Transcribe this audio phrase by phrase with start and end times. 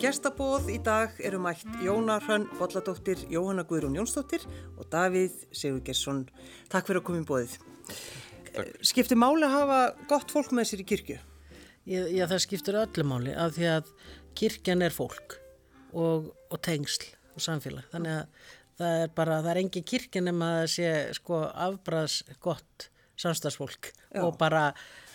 [0.00, 4.46] gestabóð í dag eru mætt Jóna Hrönn Bolladóttir, Jóhanna Guðrún Jónsdóttir
[4.80, 6.22] og Davíð Sigurgersson.
[6.72, 7.56] Takk fyrir að koma í bóðið.
[8.86, 11.18] Skiptir máli að hafa gott fólk með sér í kirkju?
[11.84, 13.92] Já, já það skiptir öllu máli af því að
[14.40, 15.36] kirkjan er fólk
[15.92, 17.92] og, og tengsl og samfélag.
[17.92, 22.90] Þannig að það er bara, það er engin kirkjan nema að sé sko afbræðs gott
[23.20, 24.22] samstagsfólk já.
[24.24, 24.70] og bara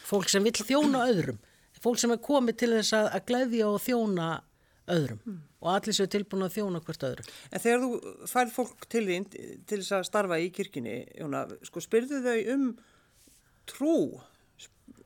[0.05, 1.41] fólk sem vil þjóna öðrum.
[1.81, 4.35] Fólk sem er komið til þess að, að gleyðja og þjóna
[4.91, 5.41] öðrum mm.
[5.63, 7.25] og allir séu tilbúin að þjóna hvert öðru.
[7.49, 11.83] En þegar þú færð fólk til þín til þess að starfa í kirkini, Jóna, sko
[11.83, 12.65] spyrðu þau um
[13.69, 13.97] trú?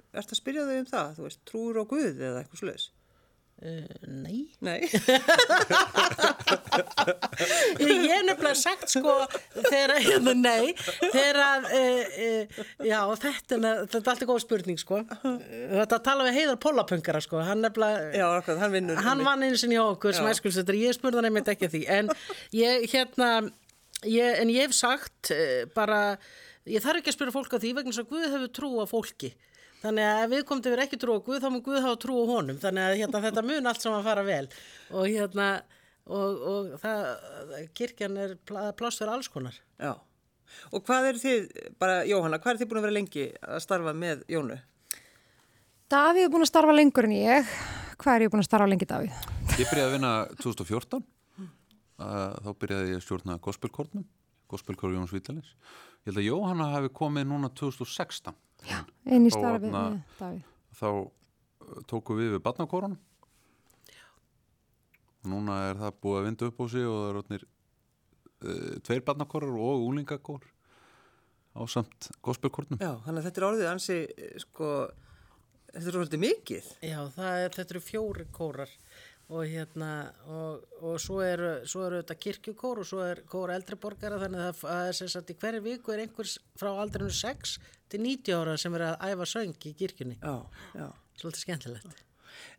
[0.09, 1.11] Er þetta að spyrja þau um það?
[1.17, 2.89] Þú veist, trúur á Guð eða eitthvað sluðis?
[3.59, 4.45] Uh, nei.
[4.63, 4.87] Nei.
[7.79, 9.17] Ég er nefnilega sagt sko
[9.65, 10.71] þegar, hérna, nei.
[11.01, 15.01] Þegar að uh, uh, já, þetta, er alltaf góð spurning sko.
[15.19, 17.41] Þetta tala við heiðar pólapöngara sko.
[17.43, 21.27] Hann nefnilega já, hann, vinnur, hann vann eins og okkur sem æskulsettur ég spurði hann
[21.27, 21.83] einmitt ekki því.
[21.99, 22.13] En
[22.55, 23.29] ég hérna
[24.07, 25.33] ég, en ég hef sagt
[25.75, 26.15] bara
[26.63, 29.35] ég þarf ekki að spyrja fólk á því vegna svo Guð hefur trú á fólki
[29.79, 31.81] Þannig að ef við komum til að vera ekki trú á Guð þá mun Guð
[31.85, 32.57] hafa trú á honum.
[32.59, 34.45] Þannig að hérna, þetta mun allt saman fara vel
[34.91, 35.47] og, hérna,
[36.09, 37.05] og, og það,
[37.79, 39.55] kirkjan er pláss fyrir alls konar.
[39.79, 39.93] Já,
[40.73, 41.47] og hvað er þið,
[41.79, 44.59] bara Jóhanna, hvað er þið búin að vera lengi að starfa með Jónu?
[45.89, 47.53] Davíð er búin að starfa lengur en ég.
[47.99, 49.23] Hvað er ég búin að starfa lengi, Davíð?
[49.55, 50.11] Ég byrjaði að vinna
[50.43, 51.07] 2014.
[51.99, 54.03] Þá byrjaði ég að stjórna gospelkornum,
[54.51, 55.49] gospelkor Jóns Vítalins.
[56.03, 58.37] Ég held að Jóhanna hefði komið núna 2016.
[58.67, 60.49] Já, einn í starfi með Davíð.
[60.79, 60.89] Þá
[61.89, 62.99] tóku við við barnakorunum
[65.19, 68.73] og núna er það búið að vinda upp á sig og það er orðinir uh,
[68.87, 70.47] tveir barnakorur og úlingakor
[71.59, 72.79] á samt gospelkornum.
[72.79, 73.97] Já, þannig að þetta er orðið ansi,
[74.45, 74.69] sko,
[75.73, 76.69] þetta er orðið mikið.
[76.87, 78.71] Já, er, þetta eru fjóri kórar
[79.29, 79.89] og hérna
[80.25, 84.89] og, og svo eru er þetta kirkjukór og svo er kóra eldriborgara þannig að það
[84.89, 87.57] er sem sagt í hverju viku er einhvers frá aldrinu 6
[87.89, 90.35] til 90 ára sem er að æfa söng í kirkjunni já,
[90.73, 90.87] já.
[91.21, 92.05] svolítið skemmtilegt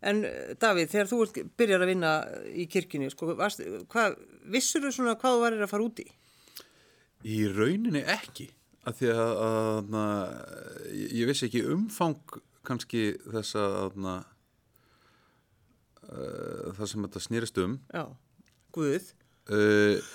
[0.05, 0.23] En
[0.61, 2.11] Davíð, þegar þú byrjar að vinna
[2.53, 4.17] í kirkjunni, sko, varst, hvað,
[4.53, 6.07] vissur þú svona hvað þú varir að fara út í?
[7.31, 8.49] Í rauninni ekki
[8.89, 14.01] að því að, að, að ég vissi ekki umfang kannski þess að
[16.13, 18.05] uh, það sem þetta snýrist um Já,
[18.75, 19.13] Guð
[19.51, 20.11] uh,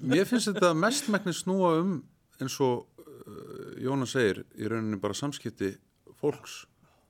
[0.00, 1.96] Mér finnst þetta mestmækni snúa um
[2.42, 5.74] eins og uh, Jónas segir í rauninni bara samskipti
[6.22, 6.62] fólks,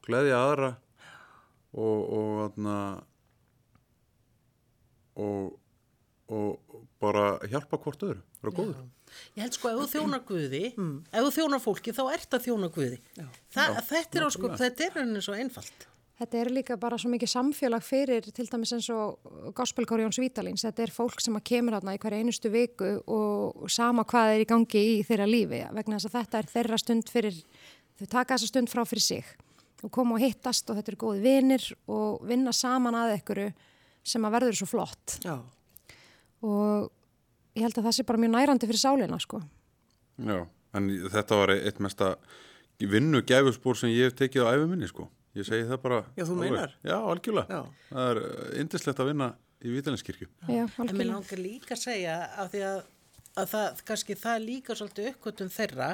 [0.06, 0.72] gleðja aðra
[1.72, 2.58] og
[5.12, 5.52] og,
[6.32, 8.90] og, og bara hjálpa hvort öðru, vera góður Já.
[9.36, 10.92] Ég held sko ef þú þjónar Guði, mm.
[11.12, 13.00] ef þú þjónar fólki þá ert að þjóna Guði.
[13.52, 15.86] Þa, þetta er, sko, þetta er henni svo einfalt.
[16.20, 20.64] Þetta er líka bara svo mikið samfélag fyrir til dæmis eins og Gospelkóri Jóns Vítalins.
[20.66, 24.44] Þetta er fólk sem að kemur hérna í hverja einustu viku og sama hvað er
[24.44, 27.38] í gangi í þeirra lífi vegna þess að þetta er þeirra stund fyrir,
[27.98, 29.32] þau taka þessa stund frá fyrir sig
[29.82, 33.48] og koma og hittast og þetta eru góði vinnir og vinna saman að ekkuru
[34.06, 35.16] sem að verður svo flott.
[35.24, 35.38] Já.
[36.42, 36.92] Og
[37.56, 39.42] ég held að það sé bara mjög nærandi fyrir sáleina sko.
[40.22, 40.44] Já,
[40.76, 42.14] en þetta var eitt mesta
[42.78, 45.08] vinnu gæfusbór sem ég hef tekið á æfuminni sko.
[45.32, 46.72] Ég segi það bara Já, þú meinar?
[46.84, 47.60] Já, algjörlega.
[47.60, 47.84] Já.
[47.88, 48.24] Það er
[48.60, 49.28] indislegt að vinna
[49.62, 52.80] í Vítalinskirkju Já, algjörlega En mér langar líka að segja af því að,
[53.40, 55.86] að það, kannski það líka svolítið uppgötum þeirra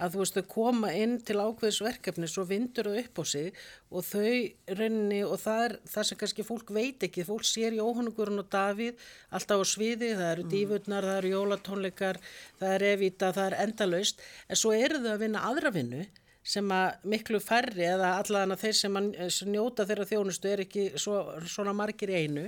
[0.00, 3.58] að þú veist, þau koma inn til ákveðisverkefni svo vindur þau upp á sig
[3.92, 8.40] og þau reyni og það er það sem kannski fólk veit ekki, fólk sér Jóhannugurinn
[8.40, 10.54] og Davíð alltaf á sviði, það eru mm.
[10.54, 12.22] dífutnar, það eru jólatónleikar
[12.62, 14.24] það er evita, það er endalaust.
[14.48, 16.06] En svo eru þau að vinna aðra vinnu
[16.46, 20.62] sem að miklu færri eða allan að þeir sem, að, sem njóta þeirra þjónustu er
[20.64, 21.18] ekki svo,
[21.50, 22.46] svona margir einu.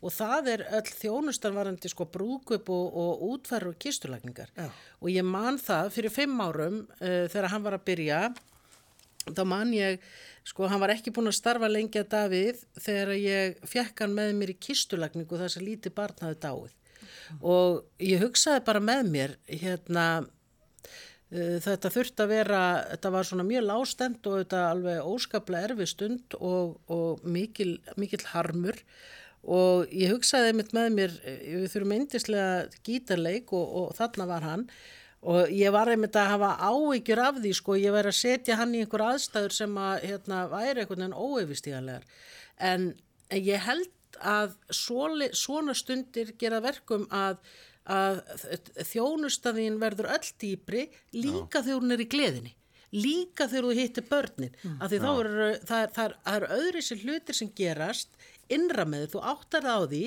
[0.00, 4.70] Og það er öll þjónustarvarandi sko brúkup og, og útferður og kisturlækningar Já.
[5.00, 8.20] og ég man það fyrir fimm árum uh, þegar hann var að byrja
[9.22, 10.02] þá man ég,
[10.48, 14.32] sko hann var ekki búin að starfa lengi að Davíð þegar ég fekk hann með
[14.38, 16.78] mér í kisturlækningu þar sem lítið barn hafði dáið.
[17.46, 20.06] Og ég hugsaði bara með mér hérna
[20.84, 22.62] Eh, þetta þurft að vera,
[22.92, 28.22] þetta var svona mjög lástend og þetta alveg óskaplega erfi stund og, og mikil, mikil
[28.34, 28.78] harmur.
[29.42, 34.46] Og ég hugsaði einmitt með mér, eh, við þurfum eindislega gítarleik og, og þarna var
[34.46, 34.68] hann.
[35.22, 38.74] Og ég var einmitt að hafa áhyggjur af því sko, ég væri að setja hann
[38.74, 42.06] í einhver aðstæður sem að hérna væri einhvern veginn óeifistíðanlegar
[42.62, 42.92] en
[43.32, 43.90] ég held
[44.22, 47.40] að svona stundir gera verkum að
[47.90, 48.20] að
[48.92, 51.64] þjónustaðin verður öll dýbri líka Já.
[51.64, 52.52] þegar hún er í gleðinni
[52.92, 54.76] líka þegar þú hittir börnin mm.
[54.84, 58.18] af því þá eru það er, það er, það er öðri sér hlutir sem gerast
[58.52, 60.02] innra með þið, þú áttar það á því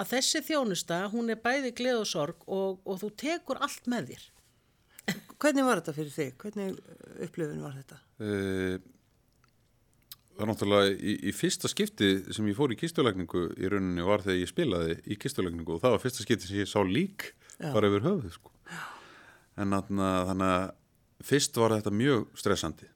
[0.00, 4.14] að þessi þjónusta, hún er bæði gleð og sorg og, og þú tekur allt með
[4.14, 4.28] þér.
[5.40, 6.32] Hvernig var þetta fyrir þig?
[6.40, 6.80] Hvernig
[7.26, 8.00] upplifun var þetta?
[8.22, 8.76] Eh,
[10.40, 14.22] Það er náttúrulega í, í fyrsta skipti sem ég fór í kistulegningu í rauninni var
[14.24, 17.26] þegar ég spilaði í kistulegningu og það var fyrsta skipti sem ég sá lík
[17.58, 17.74] Já.
[17.74, 18.52] bara yfir höfuð sko.
[19.60, 20.70] en þannig að
[21.28, 22.88] fyrst var þetta mjög stressandi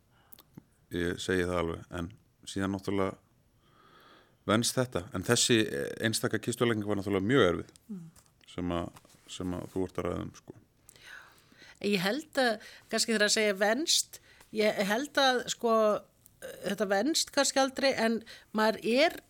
[0.96, 2.08] ég segi það alveg en
[2.49, 3.12] síðan náttúrulega
[4.49, 5.61] venst þetta en þessi
[6.00, 7.76] einstaka kistulegning var náttúrulega mjög erfið
[8.55, 9.05] sem, að,
[9.37, 10.58] sem að þú vart að ræða um sko.
[11.85, 14.20] Ég held að, kannski þegar að segja venst,
[14.56, 15.75] ég held að sko,
[16.64, 18.20] þetta venst kannski aldrei en
[18.56, 19.20] maður er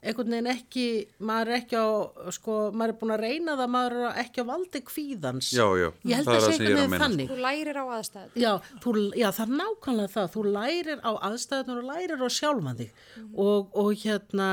[0.00, 0.84] einhvern veginn ekki,
[1.28, 1.88] maður er ekki á,
[2.32, 5.50] sko, maður er búin að reyna það, maður er ekki á valdi kvíðans.
[5.52, 7.32] Já, já, Ég held það að er er veginn meina, þannig.
[7.32, 8.38] Þú lærir á aðstæð.
[8.40, 12.80] Já, þú, já, það er nákvæmlega það, þú lærir á aðstæðunar og lærir á sjálfan
[12.80, 13.04] þig
[13.44, 14.48] og, og hérna,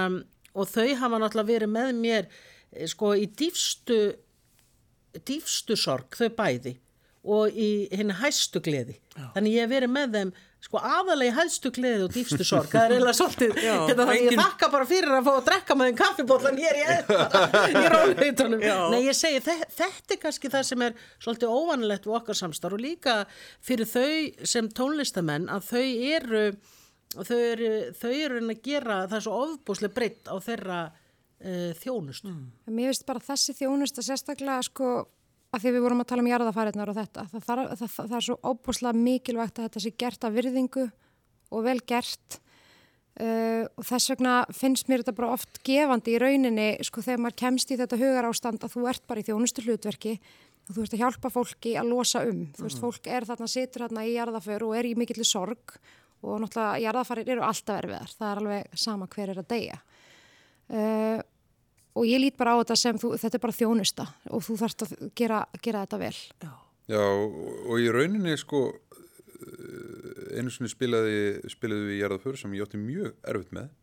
[0.52, 2.28] og þau hafa náttúrulega verið með mér,
[2.74, 4.02] eh, sko, í dýfstu,
[5.31, 6.75] dýfstu sorg, þau bæði
[7.28, 9.00] og í henni hæstu gleði.
[9.36, 10.36] Þannig ég hef verið með þeim,
[10.68, 12.68] sko, aðalega í hæstu gleði og dýfstu sorg.
[12.72, 15.46] Það er eiginlega svolítið, Já, hérna, þannig engin- ég þakka bara fyrir að fá að
[15.48, 16.86] drekka með þeim kaffibóllan hér í.
[18.68, 18.78] Já.
[18.92, 22.78] Nei, ég segi, þe- þetta er kannski það sem er svolítið óvanilegt við okkar samstarf
[22.78, 23.16] og líka
[23.66, 25.84] fyrir þau sem tónlistamenn að þau
[26.18, 26.44] eru,
[27.18, 32.34] þau eru, þau eru að gera það svo ofbúslega breytt á þeirra uh, þjónustu.
[32.68, 34.92] Mér finnst bara þessi þjónusta sérstaklega sko
[35.57, 37.27] að því við vorum að tala um jarðafæriðnar og þetta.
[37.31, 40.86] Það, það, það, það, er svo óbúslega mikilvægt að þetta sé gert af virðingu
[41.48, 42.39] og vel gert
[43.21, 47.39] uh, og þess vegna finnst mér þetta bara oft gefandi í rauninni sko þegar maður
[47.44, 50.18] kemst í þetta hugar ástand að þú ert bara í þjónustu hlutverki
[50.68, 52.44] og þú ert að hjálpa fólki að losa um.
[52.56, 55.77] Þú veist, fólk er þarna, situr þarna í jarðaför og er í mikilli sorg
[56.25, 58.13] og náttúrulega jarðafærir eru alltaf erfiðar.
[58.18, 59.80] Það er alveg sama hver er að deyja.
[60.68, 61.19] Uh,
[61.98, 64.86] og ég lít bara á þetta sem þú, þetta er bara þjónusta og þú þarfst
[64.86, 66.16] að gera, gera þetta vel.
[66.46, 66.52] Já.
[66.88, 72.64] Já, og í rauninni sko eh, einu sinni spilaði, spilaði við í Jarðaför sem ég
[72.64, 73.74] átti mjög erfitt með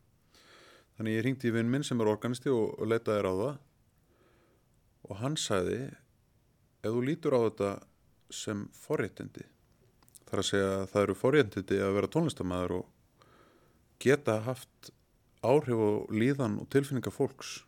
[0.97, 3.57] þannig ég ringdi í vinn minn sem er organisti og, og leitaði á það
[5.05, 5.81] og hann sagði
[6.85, 7.71] ef þú lítur á þetta
[8.35, 9.45] sem forréttindi
[10.29, 13.27] þar að segja að það eru forréttindi að vera tónlistamæður og
[14.01, 14.95] geta haft
[15.45, 17.59] áhrif og líðan og tilfinninga fólks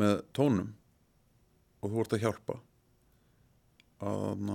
[0.00, 0.72] með tónum
[1.84, 2.56] og þú ert að hjálpa.
[4.04, 4.48] Að,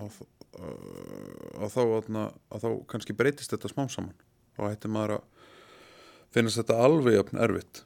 [0.00, 0.18] að,
[0.58, 4.18] að, þá, að, þá kannski breytist þetta smám saman.
[4.58, 5.48] Og hætti maður að
[6.32, 7.82] finnast þetta alveg jafn erfitt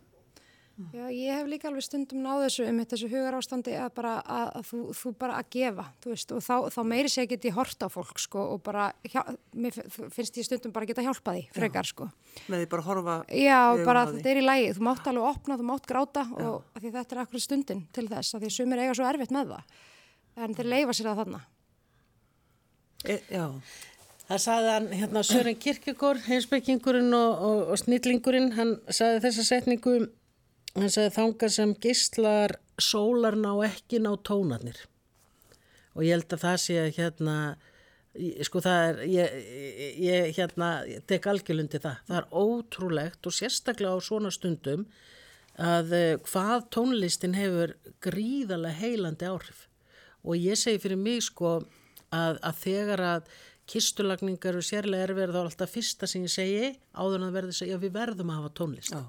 [0.77, 4.49] Já, ég hef líka alveg stundum náð þessu um þessu hugar ástandi að bara að,
[4.59, 7.53] að þú, þú bara að gefa, þú veist, og þá, þá meiri sé að geti
[7.57, 9.23] hort á fólk, sko, og bara, hjá,
[9.57, 9.79] mér
[10.13, 12.11] finnst ég stundum bara að geta hjálpa því, frekar, sko.
[12.53, 15.57] Með því bara að horfa Já, bara þetta er í lægi, þú mátt alveg opna,
[15.57, 18.85] þú mátt gráta og að því þetta er akkur stundin til þess, að því sumir
[18.85, 19.75] eiga svo erfitt með það,
[20.45, 21.43] en þeir leifa sér að þarna.
[23.09, 23.47] e, Já,
[24.27, 29.93] Það sagði hann, hérna, Sören Kirkegård, heimsbyggingurinn og, og, og snillingurinn, hann sagði þessa setningu,
[30.77, 34.79] hann sagði þangar sem gíslar sólar ná ekki ná tónarnir.
[35.97, 37.37] Og ég held að það sé hérna,
[38.15, 39.37] ég- sko það er, ég,
[40.05, 42.03] ég, hérna, ég tek algjörlundi það.
[42.09, 44.87] Það er ótrúlegt og sérstaklega á svona stundum
[45.57, 47.73] að eh, hvað tónlistin hefur
[48.05, 49.67] gríðarlega heilandi áhrif.
[50.27, 51.63] Og ég segi fyrir mig sko
[52.13, 53.31] að, að þegar að
[53.67, 57.55] kistulagningar og sérlega erfið þá er alltaf fyrsta sem ég segi áður en að verði
[57.55, 59.01] að segja við verðum að hafa tónlist já.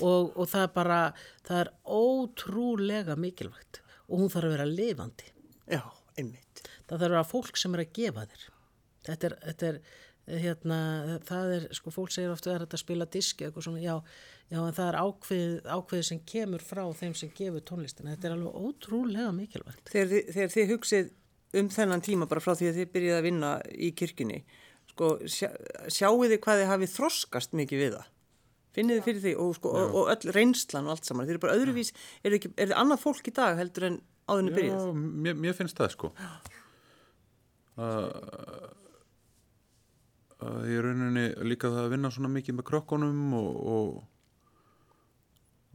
[0.00, 1.00] Og, og það er bara
[1.46, 3.82] það er ótrúlega mikilvægt.
[4.10, 5.32] Og hún þarf að vera lifandi.
[5.70, 5.82] Já,
[6.18, 6.62] einmitt.
[6.88, 8.46] það þarf að vera fólk sem er að gefa þér.
[9.06, 9.82] Þetta er, þetta er
[10.38, 10.78] hérna,
[11.26, 13.94] það er, sko fólk segir ofta er þetta að spila diski eitthvað svona, já,
[14.52, 18.36] já en það er ákveð, ákveð sem kemur frá þeim sem gefur tónlistina, þetta er
[18.36, 19.82] alveg ótrúlega mikilvægt.
[19.90, 21.12] Þegar þegar þið hugsið
[21.60, 24.40] um þennan tíma bara frá því að þið byrjið að vinna í kirkjunni,
[24.92, 25.50] sko, sjá,
[25.90, 28.10] sjáu þið hvað þið hafið þroskast mikið við það?
[28.76, 31.26] Finnið þið fyrir því og, sko, og, og öll reynslan og allt saman.
[31.26, 31.90] Þið eru bara öðruvís,
[32.22, 33.96] er þið, annað fólk í dag heldur en
[34.30, 34.76] áðurinn byrjið?
[34.76, 36.12] Já, mér, mér finnst það sko
[40.40, 43.90] að ég rauninni líka það að vinna svona mikið með krökkunum og og,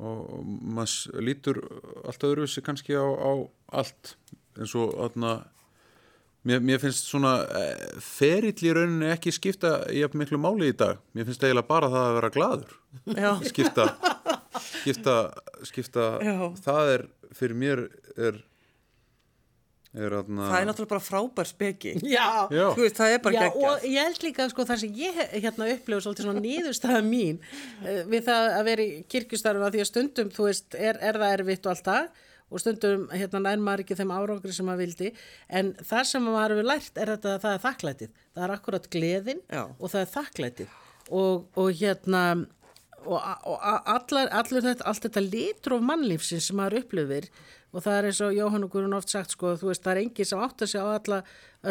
[0.02, 1.62] og maður lítur
[2.04, 3.32] allt öðruvísi kannski á, á
[3.80, 4.16] allt
[4.60, 5.38] eins og aðna
[6.46, 10.78] mér, mér finnst svona eh, ferill í rauninni ekki skipta í jafn miklu máli í
[10.78, 12.76] dag mér finnst eiginlega bara það að vera gladur
[13.12, 13.88] Já, skipta
[14.82, 15.16] skipta,
[15.68, 16.36] skipta Já.
[16.66, 18.44] það er fyrir mér er
[19.96, 20.50] er aðna...
[20.50, 21.94] Það er náttúrulega bara frábær speki.
[22.04, 22.66] Já, Já.
[22.76, 23.70] Þú veist, það er bara Já, geggjað.
[23.70, 28.02] og ég held líka sko það sem ég hérna upplifu svolítið svona nýðurstaða mín eh,
[28.12, 31.36] við það að vera í kirkjustarfum að því að stundum, þú veist, er, er það
[31.38, 35.12] erfitt og allt það og stundum hérna nær maður ekki þeim árangri sem maður vildi.
[35.50, 38.12] En það sem maður hefur lært er þetta að það er þakklætið.
[38.36, 39.64] Það er akkurat gleðin Já.
[39.66, 40.76] og það er þakklætið.
[41.16, 42.22] Og, og hérna
[43.06, 47.30] og, og allar, allar þetta, allt þetta litur of mannlífsins sem maður upplifir
[47.76, 50.02] og það er eins og Jóhann og Guðrún oft sagt sko, þú veist, það er
[50.06, 51.18] enginn sem átt að segja á alla,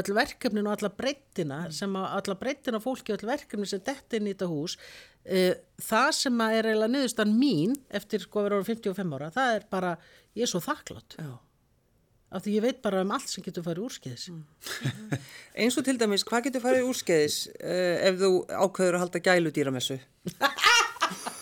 [0.00, 4.18] öll verkefnin og alla breyttina sem að alla breyttina fólki og öll verkefni sem dett
[4.18, 5.54] inn í þetta hús uh,
[5.88, 9.56] það sem að er eiginlega niðurstan mín eftir sko að vera orðin 55 ára það
[9.56, 9.96] er bara,
[10.36, 11.30] ég er svo þakklátt Já.
[12.36, 14.28] af því ég veit bara um allt sem getur farið úrskeiðis
[15.64, 20.00] Eins og til dæmis, hvað getur farið úrskeiðis uh, ef þú ákveður að halda gæludýramessu?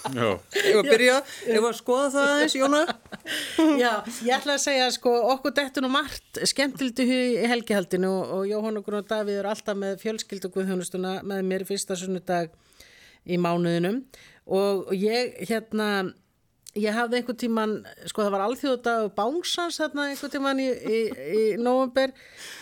[0.02, 0.28] Já,
[0.58, 2.80] Ef að byrja, ef að skoða það aðeins, Jóna?
[3.78, 3.92] Já,
[4.26, 8.80] ég ætla að segja sko okkur dettur nú margt skemmtildi í helgihaldinu og, og Jóhann
[8.80, 12.50] og Gunnar Davíð er alltaf með fjölskyldu guðhjónustuna með mér fyrsta sunnudag
[13.22, 14.02] í mánuðinum.
[14.50, 16.12] Og og ég hérna
[16.78, 17.72] ég hafði einhvern tíman,
[18.08, 22.14] sko það var alþjóðdag bánsans þarna einhvern tíman í, í, í november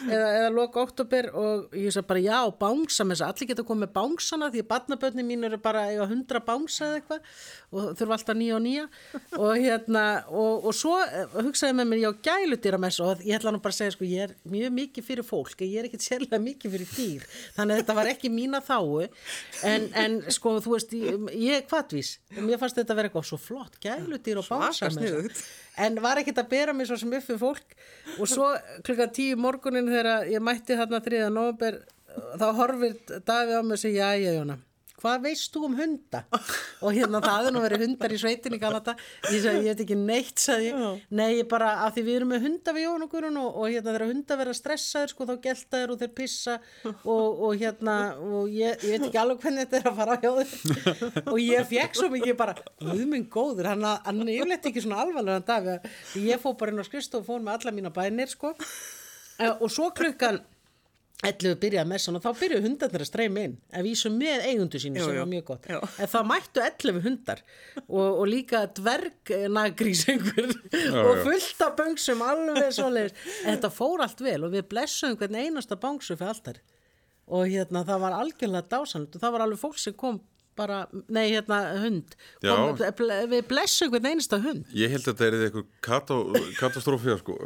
[0.08, 3.66] eða, eða loka oktober og ég sagði bara já, bánsa með þess að allir geta
[3.68, 7.20] komið bánsana því barnabönni mín eru bara eiga hundra bánsa eða eitthvað
[7.70, 8.86] og þurfa alltaf nýja og nýja.
[9.38, 13.54] Og hérna og, og svo eh, hugsaði með mér, já, gæludýra með og ég ætla
[13.54, 16.42] nú bara að segja, sko, ég er mjög mikið fyrir fólk, ég er ekkit sérlega
[16.42, 17.28] mikið fyrir dýr.
[17.54, 21.70] Þannig að þetta var ekki mína þáu en, en sko, þú veist, ég, ég
[24.00, 24.48] mér gæludýr og
[24.96, 25.44] sniðugt.
[25.76, 27.76] en var ekkit að bera mig svo sem fyrir fólk
[28.18, 28.50] og svo
[28.86, 31.28] klukka tíu morgunin þegar ég mætti þarna 3.
[31.30, 31.80] november
[32.40, 34.58] þá horfir Davíð á mig og segja, já, já, Jóna
[35.00, 36.22] hvað veist þú um hunda?
[36.84, 38.94] og hérna það er nú verið hundar í sveitinni kannata
[39.30, 40.72] ég sagði, ég veit ekki neitt sagði
[41.16, 43.68] nei, ég bara, af því við erum með hunda við Jón og Guðrún og, og
[43.70, 47.96] hérna þegar hundar verða stressaður sko, þá gelta þeir og þeir pissa og, og hérna,
[48.20, 51.68] og ég, ég veit ekki alveg hvernig þetta er að fara á þeir og ég
[51.70, 56.56] fekk svo mikið bara Guðminn góður, hann, er yfirleitt ekki svona alvarlega dag, ég fór
[56.60, 58.54] bara inn á skrist og fór með alla mína bænir sko.
[59.40, 60.40] Eh, og svo klukkan
[61.20, 63.56] 11 byrjaði messan og þá byrjuðu hundarnir að streyma inn.
[63.76, 65.68] Að vísu með eigundu sínu sem var mjög gott.
[65.68, 65.78] Já.
[66.00, 67.42] en það mættu 11 hundar
[67.84, 70.48] og, og líka dvergnagrís einhver
[71.04, 73.28] og fullt af böngsum alveg svoleiðis.
[73.44, 76.62] En þetta fór allt vel og við blessuðum hvern einasta bangsu fyrir alltaf
[77.30, 80.18] og hérna það var algjörlega dásanlegt og það var alveg fólk sem kom
[80.58, 82.16] bara, nei hérna hund.
[82.42, 82.74] Kom,
[83.30, 84.66] við blessuðum hvern einasta hund.
[84.76, 87.38] Ég held að þetta er eitthvað katastrófið sko.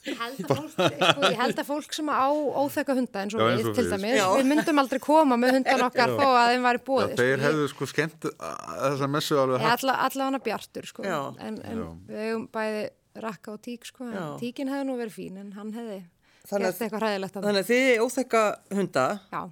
[0.00, 3.42] Ég held, að fólk, sko, ég held að fólk sem á óþekka hunda eins og
[3.44, 4.24] við til dæmis, Já.
[4.38, 7.12] við myndum aldrei koma með hundan okkar þó að þeim væri Já, búið.
[7.20, 11.18] þeir hefðu sko skemmt þessa messu alveg haft Alla, alla hana bjartur sko, Já.
[11.44, 12.86] en, en við hefum bæði
[13.26, 14.08] rakka og tík sko,
[14.40, 16.00] tíkin hefði nú verið fín en hann hefði
[16.48, 18.44] Þannig að- gert eitthvað hræðilegt að Þannig að þið óþekka
[18.80, 19.42] hunda, Já.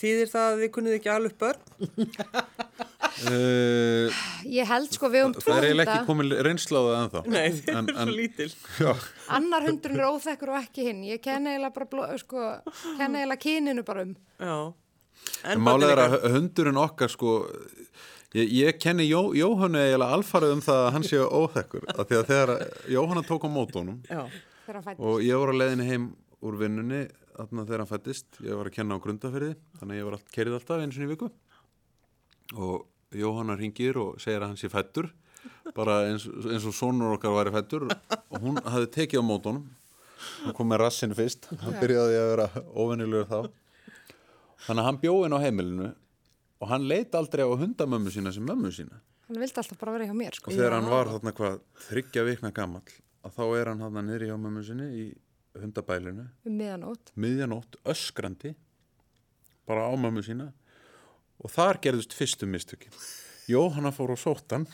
[0.00, 1.60] þýðir það að þið kunnið ekki alveg börn?
[3.26, 7.46] uh, Ég held sko við höfum tvo Það er eiginlega ekki komin reynsláða ennþá Nei,
[7.58, 8.50] þið en, er svo lítil.
[8.84, 8.92] Já,
[9.38, 11.00] annar hundurinn er óþekkur og ekki hinn.
[11.08, 12.44] Ég kenna eiginlega sko,
[13.42, 14.14] kyninu bara um.
[14.38, 14.58] Já.
[15.50, 17.38] en málið er að hundurinn okkar sko
[18.36, 22.18] Ég, ég kenni Jó, Jóhannu eiginlega alfarið um það að hann sé óþekkur af því
[22.18, 22.50] að þegar
[22.92, 24.26] Jóhanna tók á mótónum Já,
[24.66, 25.00] Þegar hann fætt.
[25.00, 26.04] og ég var á leiðinni heim
[26.44, 27.00] úr vinnunni
[27.38, 30.28] þarna þegar hann fættist, ég var að kenna á grundafyrði þannig að ég var allt,
[30.34, 31.30] kerið alltaf einu sinni í viku
[32.58, 32.84] og
[33.16, 35.08] Jóhanna ringir og segir að hann sé fættur
[35.76, 39.64] bara eins, eins og sonur okkar væri fættur og hún hafði tekið á mótónum
[40.42, 41.48] hann kom með rassin fyrst.
[41.62, 43.38] Hann byrjaði að vera óvennilegur þá.
[44.66, 45.88] Þannig að hann bjóði inn á heimilinu
[46.58, 49.00] og hann leit aldrei á hundamömmu sína sem mömmu sína.
[49.28, 50.50] Hann vildi alltaf bara vera hjá mér sko.
[50.50, 54.30] og þegar hann var þarna hvað þryggja vikna gamall að þá er hann þarna niðri
[54.30, 55.04] hjá mömmu sinni í
[55.58, 56.28] hundabælinu.
[56.48, 56.58] Um
[57.22, 58.54] miðjanótt öskrandi
[59.68, 60.50] bara á mömmu sína
[61.42, 62.94] og þar gerðust fyrstu mistökin.
[63.48, 64.66] Jóhanna fór og sótt hann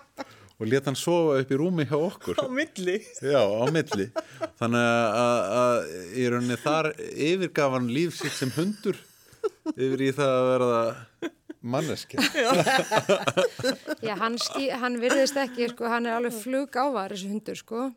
[0.62, 2.38] og let hann sofa upp í rúmi hjá okkur.
[2.38, 3.00] Á milli.
[3.18, 4.10] já, á milli.
[4.60, 4.90] Þannig
[5.22, 5.78] að,
[6.14, 9.00] í rauninni þar yfirgaf hann líf sitt sem hundur
[9.74, 10.82] yfir í það að verða
[11.62, 12.18] manneski
[14.06, 17.88] Já, hann, stí, hann virðist ekki, sko, hann er alveg flug ávar þessi hundur, sko,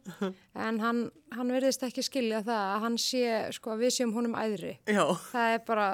[0.55, 1.03] en hann,
[1.35, 3.23] hann virðist ekki skilja það að hann sé,
[3.57, 4.75] sko, að við séum honum æðri.
[4.85, 5.87] Já, Það er bara,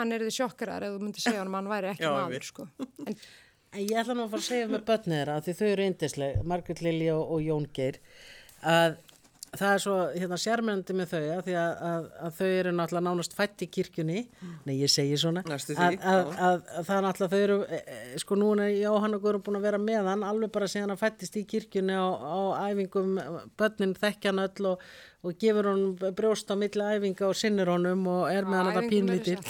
[0.00, 2.50] hann er því sjokkarar ef þú myndir segja honum að hann væri ekki Já, maður,
[2.50, 2.68] sko.
[3.06, 3.22] En
[3.70, 6.38] En ég ætla nú að fara að segja með börnið þeirra því þau eru yndisleg,
[6.50, 8.00] Margrét Lilja og, og Jón Geir
[8.66, 8.96] að
[9.58, 13.34] það er svo hérna sérmyndi með þau að að, að, að þau eru náttúrulega nánast
[13.34, 14.22] fætt í kirkjunni.
[14.68, 15.42] Nei ég segi svona.
[15.42, 19.24] Því, að, að, að það er náttúrulega þau eru e, e, sko núna Jóhann og
[19.24, 22.38] Guðrún búin að vera með hann alveg bara síðan að fættist í kirkjunni á, á
[22.70, 23.18] æfingum
[23.58, 24.86] börnin þekkja hann öll og,
[25.20, 28.92] og gefur honum brjóst á milli æfinga og sinnir honum og er með hann þetta
[28.92, 29.40] pínlítill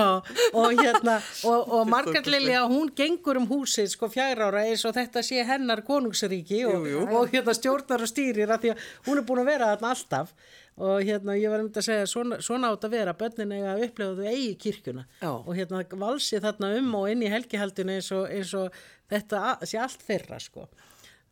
[0.60, 4.96] og hérna og, og Margaret Lilja, hún gengur um húsið sko fjæra ára eins og
[4.96, 9.28] þetta sé hennar konungsríki og, og hérna stjórnar og stýrir að því að hún er
[9.28, 10.32] búin að vera þarna alltaf.
[10.76, 13.86] Og hérna ég var um að segja svona, svona átt að vera, börnin eiga að
[13.86, 15.06] upplefa þau eigi kirkjuna.
[15.22, 15.30] Já.
[15.32, 18.76] og hérna valsi þarna um og inn í helgihaldinu eins og, eins og
[19.08, 20.66] þetta sé allt þeirra sko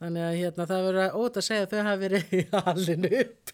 [0.03, 2.35] þannig að hérna það verður ótt að segja að þau hafa verið
[2.73, 3.53] alin upp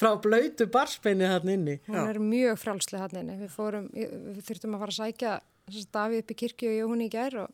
[0.00, 3.38] frá blöytu barspenni þarna inni Hún er mjög frálslega hann inni.
[3.42, 5.34] Við, fórum, við þurftum að fara að sækja
[5.94, 7.52] Davíð upp í kirkju og hún í gær og,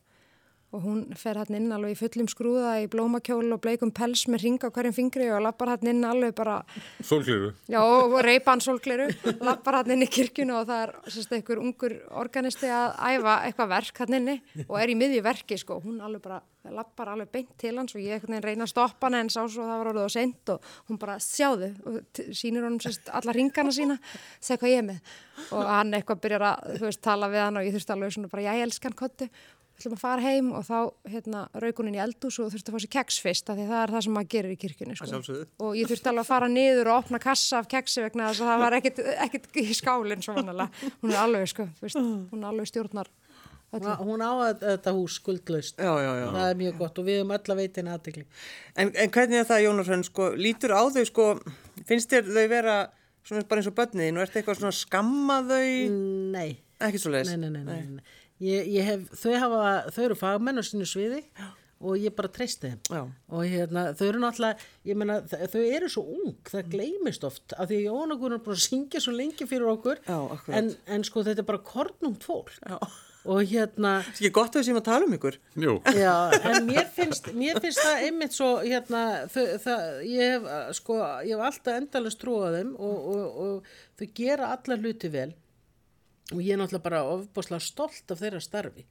[0.76, 4.42] og hún fer hann inn alveg í fullum skrúða í blómakjól og bleikum pels með
[4.44, 6.58] ringa á hverjum fingri og lappar hann inn alveg bara,
[7.00, 7.54] Sólgliru.
[7.72, 9.06] já, og reypan sólgleru,
[9.40, 13.72] lappar hann inn í kirkjunu og það er sérst, einhver ungur organisti að æfa eitthvað
[13.72, 14.36] verk hann inni
[14.68, 15.80] og er í miðju verki sko.
[15.80, 19.30] Hún alveg bara lappar alveg beint til hans og ég reyna að stoppa hann en
[19.32, 22.66] sá svo að það var orðið á seint og hún bara sjáðu og t- sýnir
[22.66, 23.96] honum sérst alla ringana sína
[24.36, 25.14] segja hvað ég er með
[25.56, 28.44] og hann eitthvað byrjar að veist tala við hann og ég þurfti alveg svona bara
[28.50, 29.30] ég elskan kottu
[29.78, 30.78] ætlum að fara heim og þá
[31.12, 33.92] hérna raukunin í eldús og þurfti að fá sér keks fyrst af því það er
[33.94, 35.20] það sem maður gerir í kirkjunni sko.
[35.62, 38.50] og ég þurfti alveg að fara niður og opna kassa af keksi vegna þess að
[38.50, 42.42] það var ekkit, ekkit í skálinn svo vanalega hún er alveg sko, þú veist, hún
[42.42, 43.08] er alveg stjórnar
[43.78, 43.94] öllu.
[43.94, 46.26] Hún- hún á að- þetta hús skuldlaust Já, já, já.
[46.34, 48.24] það er mjög gott og við höfum öll að veitin aðtikli
[48.74, 51.26] En, en hvernig er það, Jónas Hrönn, sko, lítur á þau, sko,
[51.86, 52.76] finnst þér þau vera
[53.28, 55.90] svona bara eins og börniðin og ertu eitthvað svona skamma þau,
[56.32, 57.36] nei, ekki svo leiðis?
[57.36, 58.02] nei, nei, nei, nei, nei.
[58.38, 59.62] Ég, ég hef, þau, hafa,
[59.94, 61.24] þau eru fagmenn á sínu sviði
[61.78, 63.02] og ég bara treysti þeim Já.
[63.34, 67.68] og hérna, þau eru náttúrulega ég meina, þau eru svo ung, það gleymist oft af
[67.70, 70.18] því að Jóhanna Guðrún er búin að syngja svo lengi fyrir okkur Já,
[70.58, 72.78] en, en sko þetta er bara kornungt fólk Já.
[73.28, 75.38] og hérna Það er ekki gott að við séum að tala um ykkur.
[75.66, 75.74] Jú.
[75.98, 76.14] Já,
[76.50, 79.02] en mér finnst, mér finnst það einmitt svo, hérna,
[79.34, 80.48] þau, það, ég hef,
[80.78, 85.30] sko, ég hef alltaf endalast trúað þeim og, og, og þau gera alla hluti vel
[86.34, 88.84] og ég er náttúrulega bara ofbáslega stolt af þeirra starfi.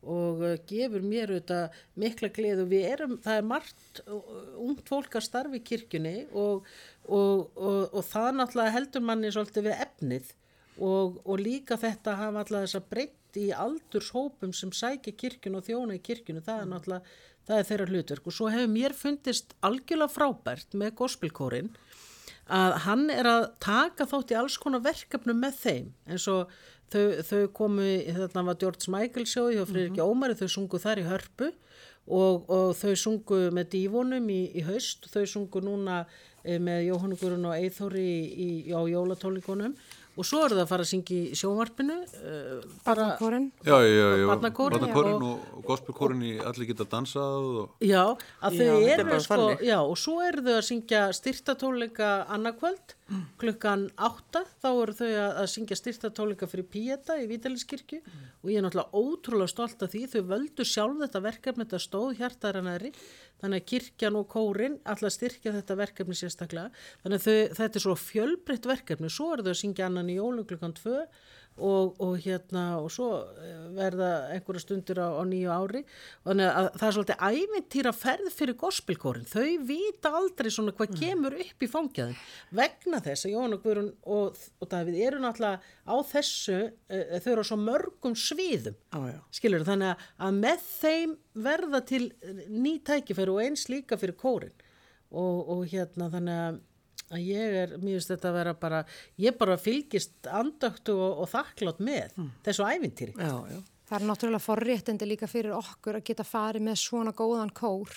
[0.00, 5.16] Og uh, gefur mér auðvitað mikla gleð og við erum, það er margt ungt fólk
[5.18, 6.68] að starfi í kirkjunni og,
[7.04, 10.36] og, og, og það náttúrulega heldur manni svolítið við efnið.
[10.80, 15.66] Og, og líka þetta hafa alltaf þess að breytt í aldurshópum sem sækja kirkjun og
[15.66, 17.18] þjóna í kirkjunu, það er náttúrulega
[17.50, 18.26] það er þeirra hlutverk.
[18.26, 21.70] Og svo hefur mér fundist algjörlega frábært með gospelkórin
[22.50, 25.90] að hann er að taka þátt í alls konar verkefnum með þeim.
[26.10, 26.50] Eins og
[26.92, 31.06] þau, þau komu, þarna var George Michael sjóði hjá Friðriki Ómari, þau sungu þar í
[31.08, 31.50] hörpu
[32.10, 36.02] og, og þau sungu með dífonum í, í haust, þau sungu núna
[36.42, 39.76] eh, með Jóhannu Guðrun og Eithóri í, í, á jólatólikunum
[40.18, 43.48] og svo eru það að fara að syngja í sjónvarpinu uh, bara, Kórin.
[43.64, 44.26] Já, já, já, já.
[44.30, 47.76] Barnakórinn, Barnakórinn og, og gospelkórinn í Allir geta dansað og...
[47.84, 48.02] Já,
[48.42, 52.96] að þau Já, er eru sko, já, og svo eru þau að syngja styrtatónleika annarkvöld
[53.40, 58.60] klukkan átta, þá eru þau að, að syngja styrtatónleika fyrir Píeta í Vítaliskirkju og ég
[58.60, 62.92] er náttúrulega ótrúlega stolt af því, þau völdu sjálf þetta verkefni, þetta stóð hjartaranæri,
[63.40, 66.70] þannig að kirkjan og kórin alltaf styrkja þetta verkefni sérstaklega,
[67.02, 70.18] þannig að þau, þetta er svo fjölbreytt verkefni, svo eru þau að syngja annan í
[70.18, 71.04] jólum klukkan tvö
[71.60, 73.08] og, og hérna og svo
[73.40, 75.82] eh, verða einhverja stundir á, á nýju ári.
[76.26, 81.36] Þannig að það er svolítið ævintýra ferð fyrir gospelkórin, þau vita aldrei svona hvað kemur
[81.44, 82.18] upp í fangjaðin
[82.60, 87.30] vegna þess að Jóhann og Guðrun og, og Davíð eru náttúrulega á þessu, uh, þau
[87.34, 89.20] eru á svo mörgum sviðum já.
[89.34, 92.02] skilur þannig að, að með þeim verða til
[92.48, 94.56] ný tækifæri og eins líka fyrir kórin.
[95.10, 96.58] Og, og hérna þannig að
[97.10, 98.84] að ég er, mér finnst þetta að vera bara
[99.20, 103.60] ég bara fylgist andöktu og, og þakklátt með þessu ævintýri Já, já.
[103.90, 107.90] Það er náttúrulega forréttindi líka fyrir okkur að geta farið með svona góðan kór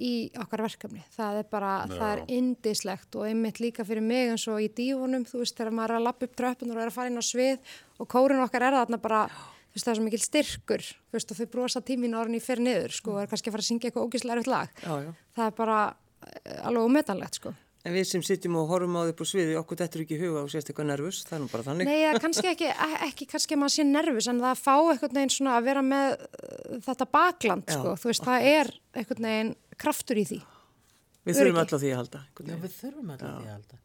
[0.00, 1.02] í okkar verkefni.
[1.12, 5.26] Það er bara, það er indislegt og einmitt líka fyrir mig eins og í dífunum,
[5.28, 7.24] þú veist, þegar maður er að lappa upp tröppun og er að fara inn á
[7.28, 11.18] svið og kórin okkar er þarna bara, þú veist, það er svo mikil styrkur, þú
[11.18, 13.66] veist, og þau brosa tímin orðin í fyrir niður, sko, og er kannski að fara
[13.66, 14.72] að syngja eitthvað ógislega erfitt lag.
[14.80, 15.12] Já, já.
[15.36, 15.78] Það er bara
[16.32, 17.54] eh, alveg ómetanlegt, sko.
[17.82, 20.14] En við sem sitjum og horfum á þau upp á sviði, okkur þetta er ekki
[20.14, 21.88] í huga og sést eitthvað nervus, það er nú bara þannig.
[21.90, 24.74] Nei, eða kannski ekki, e- ekki kannski að maður sé nervis en það að fá
[24.76, 28.70] einhvern veginn svona að vera með uh, þetta bakland, Já, sko, þú veist, það er
[29.02, 30.38] einhvern veginn kraftur í því.
[31.26, 32.22] Við þurfum alltaf því að halda.
[32.38, 33.82] Já, við þurfum alltaf því að halda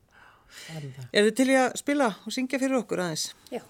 [0.73, 1.09] er það.
[1.17, 3.25] Þið til í að spila og syngja fyrir okkur aðeins?
[3.53, 3.61] Já.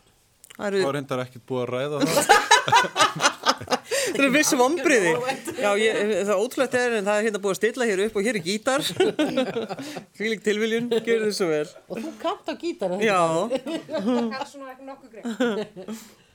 [0.58, 3.77] Það reyndar ekkert búið að ræða það.
[4.08, 5.14] Það eru vissum ombriði.
[5.58, 8.20] Já, ég, það er ótrúlegt er en það er hérna búið að stilla hér upp
[8.20, 8.86] og hér er gítar.
[10.18, 11.66] Fylg tilviljun, gerðu þið svo vel.
[11.88, 13.20] og þú kannt á gítar er Já,
[13.98, 16.08] Það er svona nokkuð greið.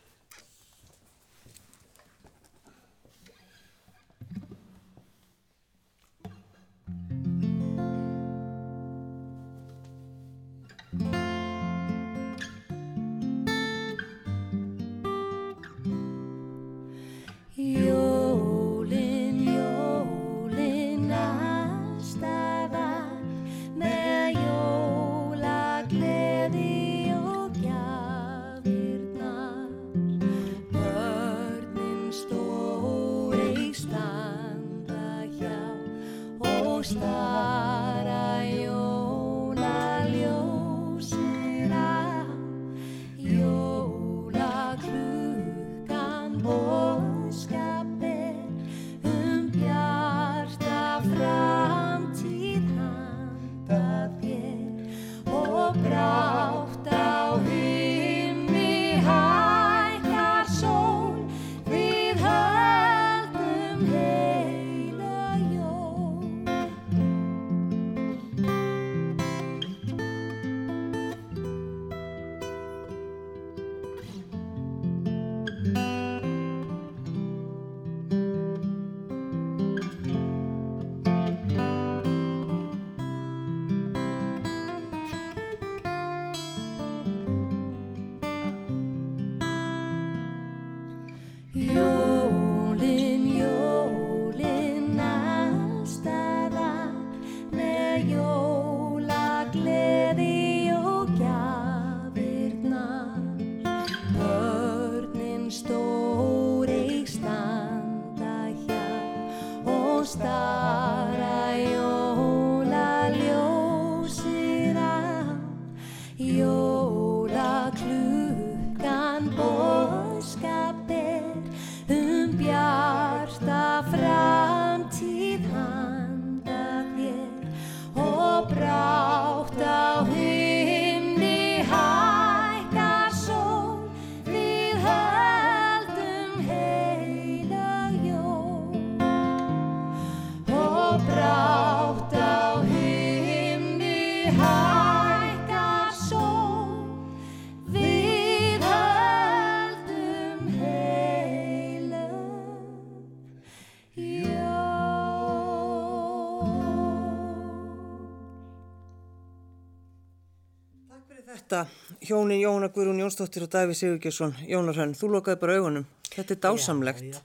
[162.06, 165.86] hjónin Jóna Guðrún Jónsdóttir og Daví Sigurgjesson, Jónar Hönn, þú lokaði bara augunum.
[166.12, 167.18] Þetta er dásamlegt.
[167.18, 167.22] Já,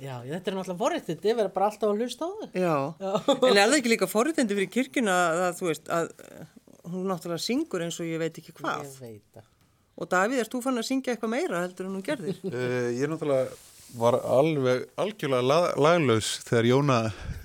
[0.00, 2.48] já, já þetta er náttúrulega forrættið, þið verður bara alltaf að hlusta á þau.
[2.54, 2.74] Já,
[3.36, 5.16] en er það ekki líka forrættindi fyrir kirkina
[5.48, 6.12] að þú veist að
[6.90, 8.86] hún náttúrulega syngur eins og ég veit ekki hvað.
[8.86, 9.48] Ég veit.
[10.00, 12.38] Og Davíð, erst þú fann að syngja eitthvað meira heldur en hún gerðir?
[12.46, 13.50] Uh, ég er náttúrulega
[13.98, 16.98] var alveg algjörlega lag, laglaus þegar Jóna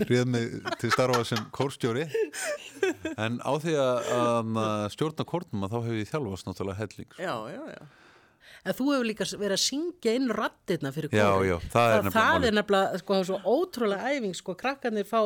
[0.06, 2.06] réð mig til starfa sem kórstjóri
[3.26, 7.22] en á því að, að stjórna kórnum að þá hefur ég þjálfast náttúrulega helling sko.
[7.24, 7.86] Já, já, já.
[8.66, 11.50] En þú hefur líka verið að syngja inn rattirna fyrir Já, kórin.
[11.52, 15.06] já, það er nefnilega Það er nefnilega, sko, það er svo ótrúlega æfing, sko, krakkarnir
[15.10, 15.20] fá,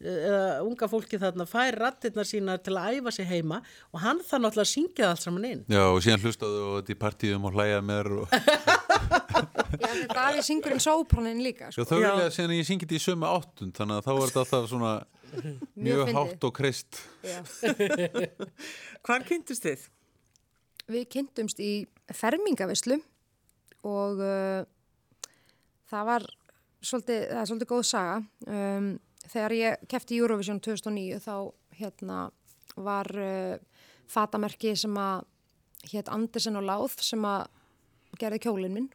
[0.00, 3.60] eða unga fólki þarna, fær rattirna sína til að æfa sig heima
[3.92, 5.62] og hann það náttúrulega að syngja það allt saman inn.
[5.70, 8.34] Já, og síðan hlustaðu og þetta í partíum og hlæja mér og
[9.80, 11.84] Já, þetta Daví syngur inn sópranin líka, sko.
[11.86, 12.10] Já, Já.
[12.16, 14.68] vilja síðan að ég syngi þetta í sömu áttund þannig að þá er þetta alltaf
[14.72, 14.92] svona
[15.74, 17.40] mjög hátt og kreist Já.
[19.06, 19.86] Hvar kynntist þið?
[20.90, 21.72] Við kynntumst í
[22.16, 22.98] fermingavislu
[23.86, 24.66] og uh,
[25.90, 26.26] það var
[26.80, 28.18] svolítið, það er svolítið góð saga.
[28.48, 28.90] Um,
[29.30, 31.34] þegar ég kefti Eurovision 2009 þá
[31.78, 32.20] hérna
[32.76, 33.56] var uh,
[34.10, 35.26] fatamerki sem að
[35.92, 37.46] hétt Andersen og Láð sem að
[38.20, 38.88] gerði kjólinn minn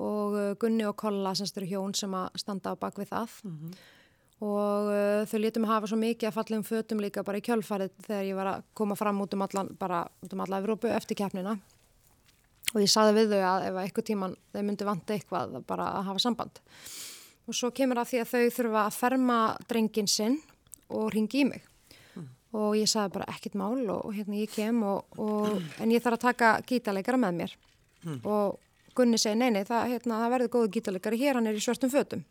[0.00, 3.36] og uh, Gunni og Kolla sem styrir hjón sem að standa á bakvið það
[4.42, 8.24] og uh, þau létum hafa svo mikið að fallegum fötum líka bara í kjölfarið þegar
[8.26, 11.54] ég var að koma fram út um allan, bara út um alla Evrópu eftir keppnina.
[12.72, 16.08] Og ég saði við þau að ef eitthvað tíman þau myndi vanta eitthvað bara að
[16.08, 16.58] hafa samband.
[17.46, 19.38] Og svo kemur að því að þau þurfa að ferma
[19.70, 20.40] drengin sinn
[20.90, 21.68] og ringi í mig.
[22.52, 26.02] Og ég saði bara ekkert mál og, og hérna ég kem og, og, en ég
[26.02, 27.56] þarf að taka gítarleikara með mér.
[28.26, 28.58] Og
[28.92, 31.92] Gunni segi nei, nei, það, hérna, það verður góðu gítarleikari hér, hann er í svörtum
[31.92, 32.26] fötum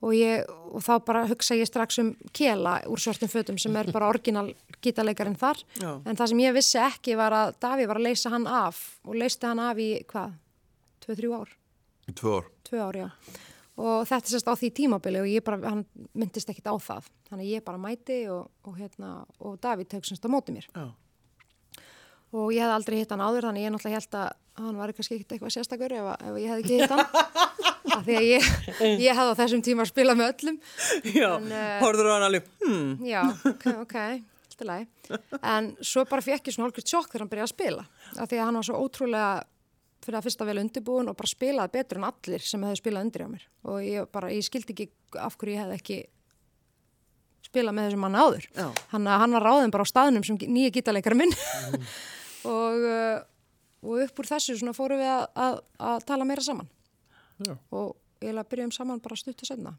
[0.00, 3.90] og, ég, og þá bara hugsa ég strax um Kela úr svörtum fötum sem er
[3.92, 5.92] bara orginal gítarleikarinn þar Já.
[6.04, 9.18] en það sem ég vissi ekki var að Daví var að leysa hann af og
[9.18, 10.36] leysti hann af í hvað,
[11.06, 11.58] 2-3 ár
[12.08, 12.48] í tvö ár.
[12.64, 13.08] tvö ár, já.
[13.78, 15.84] Og þetta er sérst á því tímabili og ég bara, hann
[16.18, 17.10] myndist ekkit á það.
[17.28, 20.66] Þannig ég bara mæti og, og hérna, og Davíð tek semst á móti mér.
[20.72, 20.88] Já.
[22.36, 25.16] Og ég hef aldrei hitt hann áður, þannig ég náttúrulega held að hann var kannski
[25.22, 27.06] eitthvað sérstakur ef, ef ég hef ekki hitt hann.
[27.94, 28.48] Af því að ég,
[29.00, 30.58] ég hef á þessum tíma að spila með öllum.
[31.08, 33.96] Já, En, eh, á hann alveg, hmm, Já, ok, ok,
[34.50, 34.88] allt í lagi.
[35.40, 37.86] En svo bara fekk ég svona hálfgriðt sjokk þegar hann byrjaði að spila.
[38.18, 39.30] Af því að hann var svo ótrúlega
[40.04, 43.24] fyrir að fyrsta vel undirbúin og bara spilaði betur en allir sem hefði spilað undir
[43.24, 43.48] á mér.
[43.72, 44.88] Og ég bara, ég skildi ekki
[45.18, 45.98] af hverju ég hefði ekki
[47.48, 48.46] spilað með þessum manna áður.
[48.92, 51.34] Hann, hann var ráðin bara á staðnum sem nýja gítarleikara minn.
[52.48, 53.18] Og, uh,
[53.84, 55.60] og upp úr þessu svona fórum við að, að,
[55.92, 56.70] að tala meira saman.
[57.46, 57.54] Já.
[57.70, 59.76] Og ég byrjuðum saman bara stuttu senna.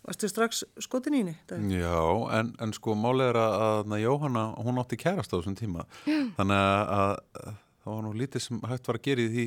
[0.00, 1.34] Varstu strax skotin í henni?
[1.48, 1.74] Davíð?
[1.76, 2.00] Já,
[2.38, 5.84] en, en sko málið er að, að na, Jóhanna, hún átti kærast á þessum tíma
[6.38, 7.50] þannig að, að
[7.84, 9.46] það var nú lítið sem hægt var að gera í því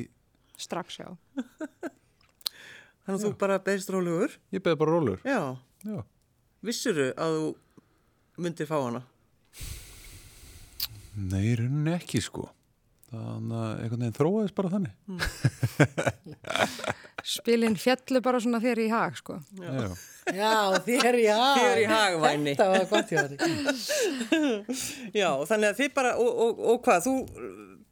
[0.64, 1.08] Strax, já.
[3.04, 4.38] Þannig að þú bara beðist rólegur?
[4.54, 5.40] ég beði bara rólur Já.
[5.82, 5.98] Já,
[6.64, 7.50] Vissuru að þú
[8.46, 9.02] myndir fá hana?
[11.16, 12.44] Nei, rauninni ekki sko
[13.14, 14.94] þannig að einhvern veginn þróaðist bara þannig
[17.24, 19.38] Spilin fjallu bara svona þér í hag, sko.
[19.56, 19.88] Já,
[20.36, 21.56] Já, þér í hag.
[21.56, 22.52] Þér í hag, væni.
[22.58, 23.08] Þetta var gott.
[25.20, 27.14] Já, þannig að þið bara, og, og, og hvað, þú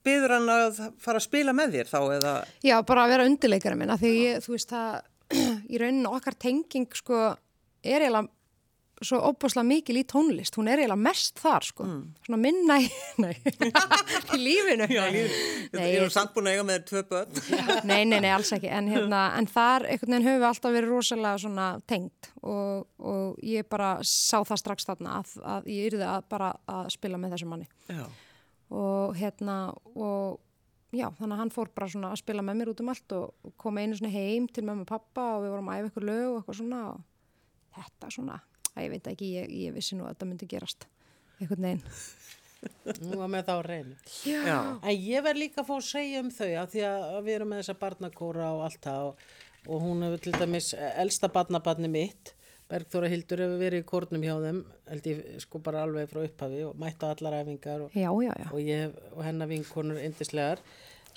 [0.05, 2.33] byður hann að fara að spila með þér þá eða?
[2.67, 4.93] Já, bara að vera undirleikara minna því ég, þú veist það,
[5.73, 7.19] í rauninu okkar tenging sko
[7.83, 8.29] er eiginlega
[9.07, 11.87] svo óbúslega mikil í tónlist, hún er eiginlega mest þar sko,
[12.27, 12.89] svona minna í,
[14.37, 14.89] í lífinu.
[14.93, 15.39] Já, líf,
[15.75, 17.41] ég er samt búin að eiga með tvö börn.
[17.89, 20.95] Nei, nei, nei, alls ekki, en, hérna, en þar einhvern veginn höfum við alltaf verið
[20.95, 26.09] rosalega svona tengt og, og ég bara sá það strax þarna að, að ég yrði
[26.09, 27.69] að bara að spila með þessum manni.
[27.93, 28.07] Já.
[28.73, 29.57] og hérna
[29.99, 30.41] og
[30.93, 33.55] já, þannig að hann fór bara svona að spila með mér út um allt og
[33.61, 36.27] kom einu svona heim til mömmu og pappa og við vorum að æfa ykkur lög
[36.29, 37.03] og eitthvað svona og
[37.73, 38.39] þetta svona,
[38.77, 40.87] að ég veit ekki, ég, ég vissi nú að þetta myndi gerast
[41.41, 41.83] einhvern veginn.
[43.03, 43.97] Nú var með þá reynu.
[44.87, 47.51] En ég verð líka að fá að segja um þau að því að við erum
[47.51, 49.25] með þessa barnakóra og allt það og,
[49.67, 52.35] og hún hefur til dæmis elsta barnabarni mitt
[52.73, 56.63] Bergþóra Hildur hefur verið í kórnum hjá þeim held ég sko bara alveg frá upphafi
[56.65, 58.47] og mætt á allar æfingar og, Já, já, já.
[58.49, 60.63] og og hennar vinkonur indislegar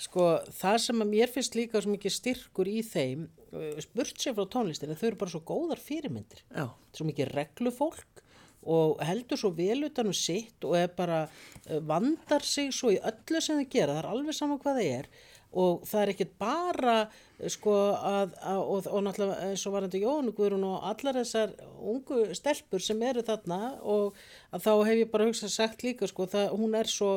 [0.02, 4.36] sko það sem að mér finnst líka svo mikið styrkur í þeim uh, spurt sér
[4.36, 6.44] frá tónlistinni þau eru bara svo góðar fyrirmyndir.
[6.52, 6.68] Já.
[6.96, 8.22] svo mikið reglufólk
[8.66, 13.00] og heldur svo vel utan um sitt og er bara uh, vandar sig svo í
[13.00, 15.10] öllu sem þau gera, það er alveg saman hvað það er.
[15.56, 20.02] Og það er ekkert bara uh, sko að, að og, og náttúrulega eins og varandi
[20.02, 24.16] Jónu Guðrún og allar þessar ungu stelpur sem eru þarna og
[24.52, 27.12] þá hef ég bara hugsað sagt líka sko það, hún er svo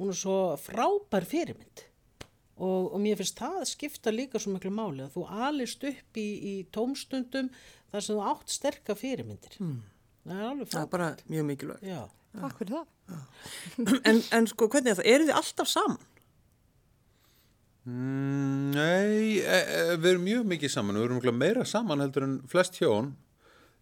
[0.00, 1.89] hún er svo frábær fyrirmynd
[2.60, 6.28] og, og mér finnst það skipta líka svo miklu máli að þú alist upp í,
[6.52, 7.48] í tómstundum
[7.90, 11.86] þar sem þú átt sterka fyrirmyndir það er alveg Það er bara mjög mikilvægt.
[11.88, 13.96] já, Takk fyrir það.
[14.06, 15.08] En, en sko, hvernig er það?
[15.10, 16.04] Eru þið alltaf saman?
[17.88, 22.36] Mm, Nei, e, e, við erum mjög mikið saman, við erum meira saman heldur en
[22.50, 23.14] flest hjón,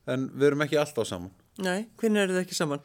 [0.09, 1.35] en við erum ekki alltaf saman.
[1.61, 2.85] Nei, hvernig eru þið ekki saman?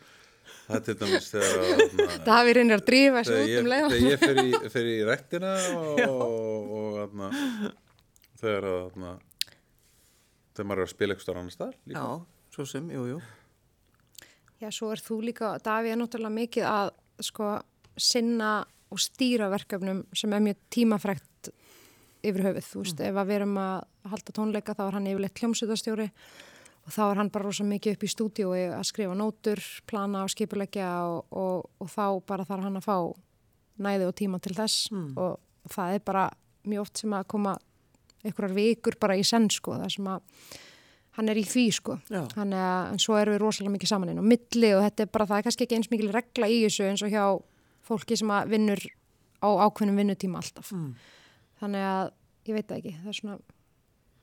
[0.64, 3.88] Það er til dæmis þegar að, na, Davíð reynir að drífa þessu út um leið.
[3.94, 6.74] þegar ég fer í, fer í rættina og, og,
[7.04, 7.30] og na,
[8.40, 9.12] þegar að, na,
[10.54, 12.06] þegar maður er að spila eitthvað annar stað líka.
[12.06, 13.20] Já, svo sem, jú, jú.
[14.64, 16.94] Já, svo er þú líka, Davíð er náttúrulega mikið að
[17.28, 17.52] sko
[18.00, 18.54] sinna
[18.94, 21.52] og stýra verkefnum sem er mjög tímafrækt
[22.24, 22.68] yfir höfuð.
[22.70, 26.53] Þú veist, ef að við erum að halda tónleika þá er hann yfirleitt hljómsutastjóri og
[26.92, 30.90] þá er hann bara rosa mikið upp í stúdíói að skrifa nótur, plana og skipulegja
[31.08, 32.98] og, og, og þá bara þarf hann að fá
[33.84, 35.40] næði og tíma til þess og
[35.72, 36.26] það er bara
[36.68, 37.56] mjög oft sem að koma
[38.24, 40.22] einhverjar vikur bara í senn sko, það sem að
[41.18, 42.24] hann er í því sko Já.
[42.34, 45.12] Þannig að, en svo erum við rosalega mikið saman inn á milli og þetta er
[45.14, 47.26] bara, það er kannski ekki eins mikil regla í þessu eins og hjá
[47.84, 48.84] fólki sem að vinnur
[49.44, 50.72] á ákveðnum vinnutíma alltaf.
[51.60, 52.14] Þannig að,
[52.48, 53.38] ég veit það ekki, það er svona,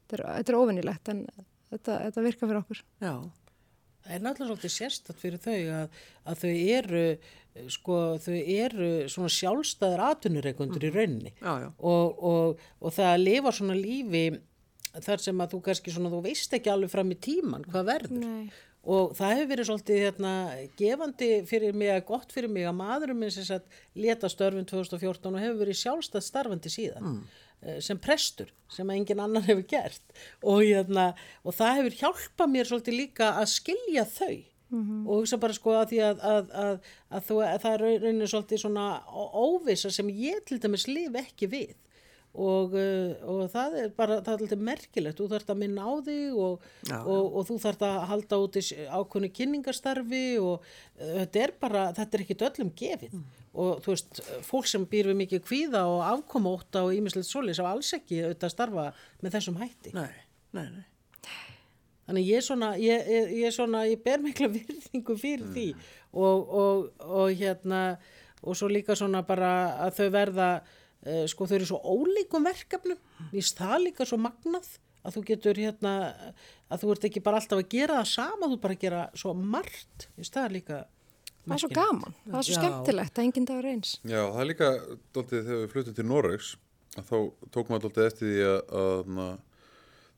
[0.08, 1.22] þetta er, er ofinnilegt en
[1.70, 2.82] þetta, þetta virkar fyrir okkur.
[3.00, 3.14] Já,
[4.04, 7.04] það er náttúrulega svolítið sérstatt fyrir þau að, að þau eru
[7.70, 11.68] sko, þau eru svona sjálfstæðar atvinnureikundur í rauninni já, já.
[11.78, 14.24] og, og, og það að lifa svona lífi
[14.90, 18.24] þar sem að þú kannski svona, þú veist ekki alveg fram í tíman hvað verður
[18.24, 18.48] Nei.
[18.94, 20.32] og það hefur verið svolítið hérna,
[20.78, 25.44] gefandi fyrir mig að gott fyrir mig að maðurum minn sem leta störfum 2014 og
[25.44, 27.38] hefur verið sjálfstæð starfandi síðan eh,
[27.84, 30.02] sem prestur sem engin annar hefur gert.
[30.44, 31.10] Og, hérna,
[31.44, 34.32] og það hefur hjálpað mér svolítið líka að skilja þau.
[35.10, 36.76] Og hugsa bara sko að því að, að, að,
[37.10, 41.16] að, þú, að það er rauninni svolítið svona ó- óvissa sem ég til dæmis lif
[41.18, 41.72] ekki við.
[42.30, 45.92] Og, uh, og það er bara það er alltaf merkilegt, þú þarft að minna á
[46.06, 47.00] þig og, Já.
[47.02, 51.82] og, og þú þarft að halda út í ákveðnu kynningastarfi og uh, þetta er bara,
[51.98, 53.16] þetta er ekkit öllum gefið
[53.50, 57.58] og þú veist, fólk sem býr við mikið kvíða og afkoma ótta og ímislegt solis
[57.58, 58.84] á alls ekki auðvitað að starfa
[59.24, 59.94] með þessum hætti.
[59.96, 60.10] Nei,
[60.56, 60.84] nei, nei.
[62.10, 65.66] Þannig ég er svona, ég, ég, ég er svona, ég ber mikla virðingu fyrir því.
[66.10, 67.80] Og, og, og hérna,
[68.42, 69.50] og svo líka svona bara
[69.86, 70.52] að þau verða,
[71.06, 73.02] uh, sko þau eru svo ólíkum verkefnum,
[73.34, 75.92] víst það líka svo magnað að þú getur hérna,
[76.68, 80.10] að þú ert ekki bara alltaf að gera það sama, þú bara gera svo margt,
[80.18, 80.80] víst það líka
[81.44, 83.94] Það er svo gaman, það er svo skemmtilegt að enginn dagur eins.
[84.04, 84.72] Já, það er líka,
[85.16, 86.08] dóltið, þegar við fluttum til
[86.98, 87.16] að þá
[87.54, 89.26] tók maður dóltið eftir því að, að na,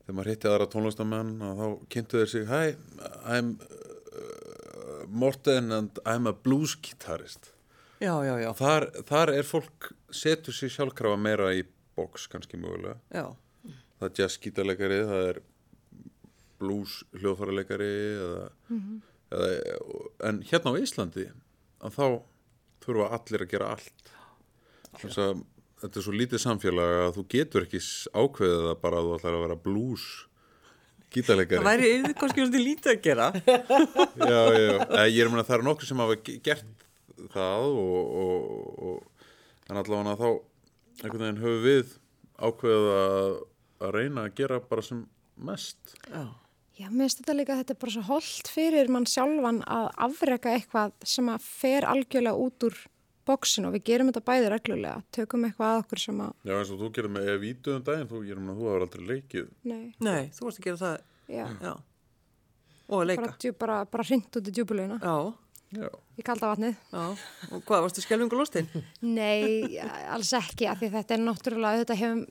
[0.03, 2.73] þegar maður hitti aðra tónlistamenn og þá kynntu þeir sig Hi,
[3.29, 7.51] I'm uh, Morten and I'm a blues guitarist.
[8.01, 8.49] Já, já, já.
[8.57, 11.63] þar, þar er fólk setur sér sjálfkrafa meira í
[11.95, 12.97] box kannski mögulega.
[13.13, 13.29] Já,
[14.01, 15.41] það er jazz gítarleikari, það er
[16.59, 19.12] blues hljóðfæraleikari eða, eða,
[20.29, 21.25] en hérna á Íslandi
[21.83, 22.05] að þá
[22.83, 24.11] þurfa allir að gera allt.
[25.01, 25.41] Þess að
[25.83, 27.81] þetta er svo lítið samfélag að þú getur ekki
[28.13, 30.29] ákveðið það bara að þú ætlar að vera blues það
[31.13, 33.25] gítarleikari væri yfir kannski svolítið lítið að gera.
[34.31, 36.85] já, já, ég er að að það eru nokkur sem hafa ge- gert
[37.33, 40.29] það og, og, og en allavega þá
[41.03, 41.93] einhvern veginn höfum við
[42.43, 43.35] ákveðið að,
[43.83, 45.03] að reyna að gera bara sem
[45.49, 45.93] mest.
[46.09, 46.23] Já,
[46.73, 49.87] Já, mér finnst þetta líka að þetta er bara svo holdt fyrir mann sjálfan að
[50.07, 52.79] afreka eitthvað sem að fer algjörlega út úr
[53.29, 56.71] bóksinu og við gerum þetta bæði reglulega, tökum eitthvað að okkur sem að, Já, eins
[56.73, 59.47] og þú gerir með Evítu um daginn, þú, ég er að þú hefur aldrei leikið.
[59.69, 60.97] nei, nei, þú varst að gera það,
[61.37, 61.73] já, já.
[62.89, 63.21] Og að leika.
[63.21, 65.15] bara, djú, bara, bara hrind út í djúbulögina Já,
[65.73, 65.87] Já.
[66.19, 66.75] í kalda vatnið.
[66.93, 67.03] já.
[67.51, 68.67] Og hvað, varstu skelvingu lostinn?
[69.01, 69.79] Nei,
[70.13, 72.23] alls ekki, af því þetta er náttúrulega, þetta, hefum,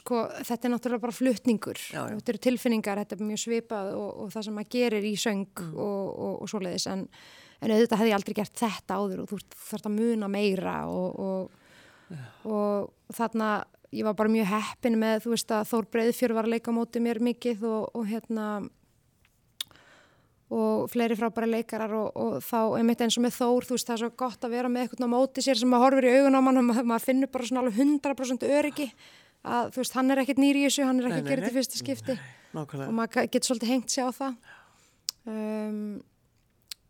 [0.00, 1.78] sko, þetta er náttúrulega bara flutningur.
[1.94, 2.16] Já, já.
[2.18, 5.46] Þetta eru tilfinningar, þetta er mjög svipað og, og það sem maður gerir í söng
[5.58, 5.74] Mm.
[5.78, 6.88] og, og, og svoleiðis.
[6.90, 7.06] En,
[7.62, 11.18] en auðvitað hefði ég aldrei gert þetta áður og þú þarfst að muna meira og,
[11.18, 13.48] og, og þarna,
[13.94, 16.78] ég var bara mjög heppin með, þú veist að Þór Breiðfjör var að leika á
[16.78, 18.48] móti mér mikið og, og hérna,
[20.48, 23.96] og fleiri frábæri leikarar og, og þá einmitt eins og með Þór, þú veist það
[23.98, 26.38] er svo gott að vera með eitthvað á móti sér sem maður horfir í augun
[26.38, 28.86] á mann og maður, maður finnur bara svona alveg 100% öryggi
[29.44, 31.42] að þú veist hann er ekkert nýri í þessu, hann er ekki Nei, að gera
[31.42, 32.94] nei, þetta í fyrsta skipti og Nákvæmlega.
[32.96, 34.32] maður getur svolítið hengt sig á það
[35.28, 35.82] um,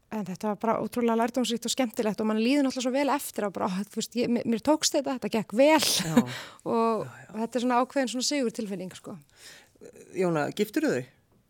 [0.09, 3.49] en þetta var bara ótrúlega lærdomsrikt og skemmtilegt og mann líður náttúrulega svo vel eftir
[3.49, 6.17] að bara, þú veist, ég, mér, tókst þetta, þetta gekk vel Já.
[6.73, 9.19] og, og þetta er svona ákveðin svona sigur tilfinning sko,
[10.17, 11.03] Jóna, giftur þau?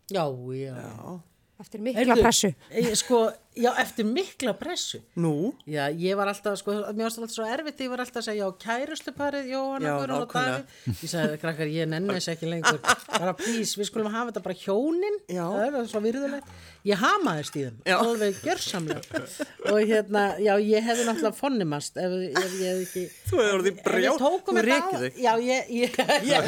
[0.09, 0.23] Já,
[0.57, 0.73] já.
[0.73, 1.13] Já.
[1.59, 2.51] Eftir mikla Heyrðu, pressu.
[2.71, 3.21] eh, Sko,
[3.57, 4.99] já, eftir mikla pressu.
[5.19, 5.53] Nú?
[5.67, 8.45] Já, ég var alltaf, sko, mér varst alltaf svo erfitt, ég var alltaf að segja,
[8.45, 10.33] já, kærustuparið, Jóhanna, Já, Guðrún og.
[10.33, 10.75] Davíð.
[11.03, 12.79] Ég sagði, krakkar, ég nenni þess ekki lengur.
[13.09, 15.17] Bara, please, við skulum hafa þetta bara hjónin.
[15.27, 15.45] Já.
[15.49, 16.53] Það er svo virðulegt.
[16.87, 17.95] Ég hamaðist í þeim, Já.
[17.99, 19.19] alveg gjörsamlega.
[19.67, 23.03] og hérna, já, ég hefði náttúrulega fonnimast ef, ef ég hefði ekki...
[23.27, 25.17] Þú hefði orðið við tókum þú á- þig.
[25.19, 26.47] Já, ég, ég, ég,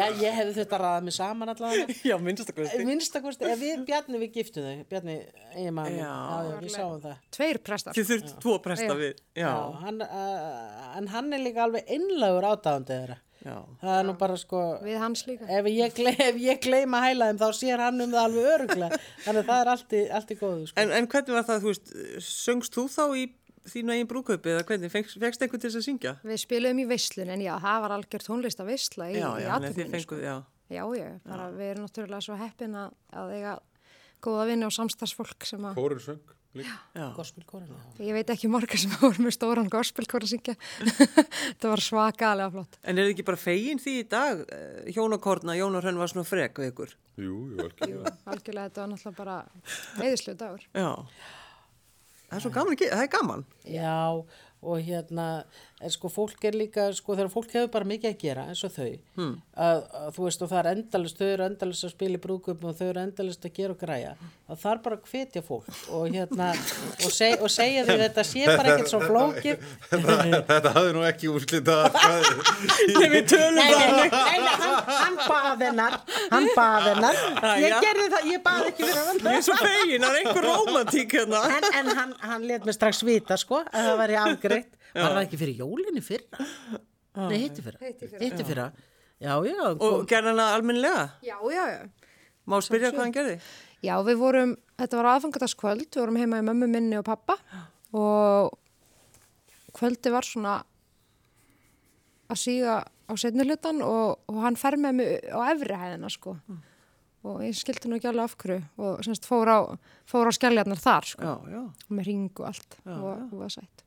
[0.00, 1.98] já, ég hefði þetta að ræða mig saman allavega.
[2.08, 2.86] Já, minnst að kosti.
[2.88, 5.18] Minnstakosti, ef við Bjarni við giftum þau, Bjarni,
[5.54, 6.10] eigin maður, Já.
[6.10, 7.16] já, já, við sáum það.
[7.36, 9.24] tveir prestar Þið þurft tvo presta við.
[9.34, 9.48] Já.
[9.48, 13.18] Já, hann, uh, en hann er líka alveg innlagur átáðandi þeirra.
[13.40, 13.56] Já.
[13.80, 17.06] Það er nú bara sko, við hans líka ef ég, gle, ef ég gleyma að
[17.08, 18.98] hæla þeim þá sér hann um það alveg öruglega.
[19.24, 20.80] Þannig að það er allt í, allt í góðu sko.
[20.82, 21.94] En, en hvernig var það, þú veist,
[22.26, 23.24] söngst þú þá í
[23.70, 26.14] þínu eigin brúkaupi eða hvernig, fegst, einhvern til þess að syngja?
[26.26, 29.26] Við spilum í veislun en já, það var algjör tónlist að veisla í, í já,
[29.28, 30.16] þannig að þið athöfninni, sko.
[30.16, 30.36] fenguð, já.
[30.70, 33.54] Já, já, bara við erum náttúrulega svo heppin að, að eiga
[34.24, 36.74] góða vinni og samstagsfólk sem að, Kórir söng líka.
[36.94, 37.12] Já.
[37.14, 37.70] Gospelkórin,
[38.02, 40.54] ég veit ekki marga sem voru með stóran gospelkór að syngja.
[41.60, 42.78] það var svakalega flott.
[42.82, 46.58] En er þið ekki bara fegin því í dag, eh, hjónakorna, Jónarhönn var svona frek
[46.58, 46.96] við ykkur?
[47.20, 48.14] Jú, jú, algjörlega.
[48.34, 49.38] Algjörlega, þetta var náttúrulega bara
[50.00, 50.66] reyðislu dagur.
[50.74, 50.90] Já.
[52.30, 53.46] Það er svo gaman það er gaman.
[53.66, 53.94] Já,
[54.62, 55.26] og hérna,
[55.80, 58.72] en sko fólk er líka, sko þegar fólk hefur bara mikið að gera eins og
[58.74, 59.34] þau, Hmm.
[59.56, 62.68] að, að þú veist og það er endalist, þau eru endalist að spila í brúðgöpum
[62.68, 64.10] og þau eru endalist að gera og græja,
[64.50, 66.50] það þarf bara að hvetja fólk og hérna,
[67.06, 69.64] og, seg, og segja því þetta sé bara ekkert svo flókið.
[70.50, 71.78] Þetta hafði nú ekki úrslita
[73.00, 74.12] Nei, við tölum það.
[74.12, 75.96] hann, hann bað hennar,
[76.32, 77.20] hann bað hennar,
[77.60, 77.80] ég Jæja.
[77.84, 79.20] gerði það, ég bað ekki fyrir hann.
[79.24, 81.42] Ég er svo fegin, það er einhver romantík hérna.
[81.56, 84.18] En, en hann, hann let mig strax vita sko að það væri
[84.50, 86.46] afgreitt var það ekki fyrir jólinni fyrra?
[87.30, 87.80] Nei hitti fyrra.
[88.20, 88.68] Hitti fyrra,
[89.18, 89.32] já.
[89.46, 91.08] já Og gerði hana almennilega?
[91.26, 91.82] Já, já, já.
[92.50, 93.36] Má spyrja hvað hann gerði?
[93.80, 97.38] Já, við vorum, þetta var aðfangadagskvöld, við vorum heima í mömmu minni og pappa
[97.96, 98.56] og
[99.76, 100.58] kvöldi var svona
[102.30, 106.36] að síga á setni hlutan og, og hann fer með mig á efri hæðina sko.
[107.26, 109.58] Og ég skildi nú ekki alveg af hverju og semst fór á,
[110.08, 111.26] fór á skelljarnar þar sko.
[111.26, 111.62] Já, já.
[111.92, 112.78] með ring og allt.
[112.86, 113.84] Og, og var sætt.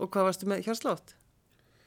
[0.00, 1.16] Og hvað varstu með hérslátt?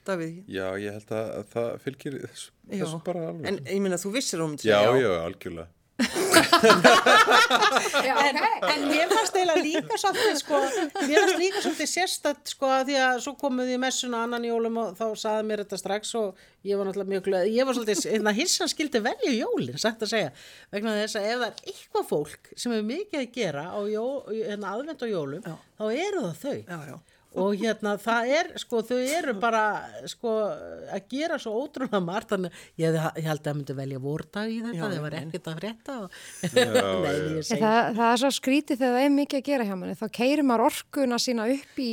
[0.07, 0.41] Davíð?
[0.51, 2.81] Já, ég held að, að það fylgir þessu, Já.
[2.83, 3.45] þessu bara alveg.
[3.49, 5.69] En ég minna, þú vissir um já, já, algjörlega.
[8.03, 10.59] Já, en, en mér fannst eiginlega líka svolítið sko,
[11.05, 14.79] mér fannst líka svolítið sérstætt sko að því að svo komuð í messuna annan jólum
[14.81, 18.03] og þá saði mér þetta strax og ég var náttúrulega mjög glöð ég var svolítið,
[18.09, 20.33] hérna hissan skildi velja jólin sagt að segja,
[20.73, 24.05] vegna þess að ef það er eitthvað fólk sem hefur mikið að gera á jó,
[24.33, 25.55] hérna, aðvend og jólum, Já.
[25.77, 26.97] þá eru það þau Já, já.
[27.39, 29.63] Og hérna það er sko þau eru bara
[30.09, 30.33] sko
[30.93, 34.61] að gera svo ótrúlega margt þannig ég, ég held að það myndi velja vordag í
[34.67, 36.17] þetta það var ekkert að frétta og...
[36.53, 39.95] Nei, Það, það er svo skrítið þegar það er mikið að gera hjá manni.
[39.99, 41.91] Þá keirir maður orkuna sína upp í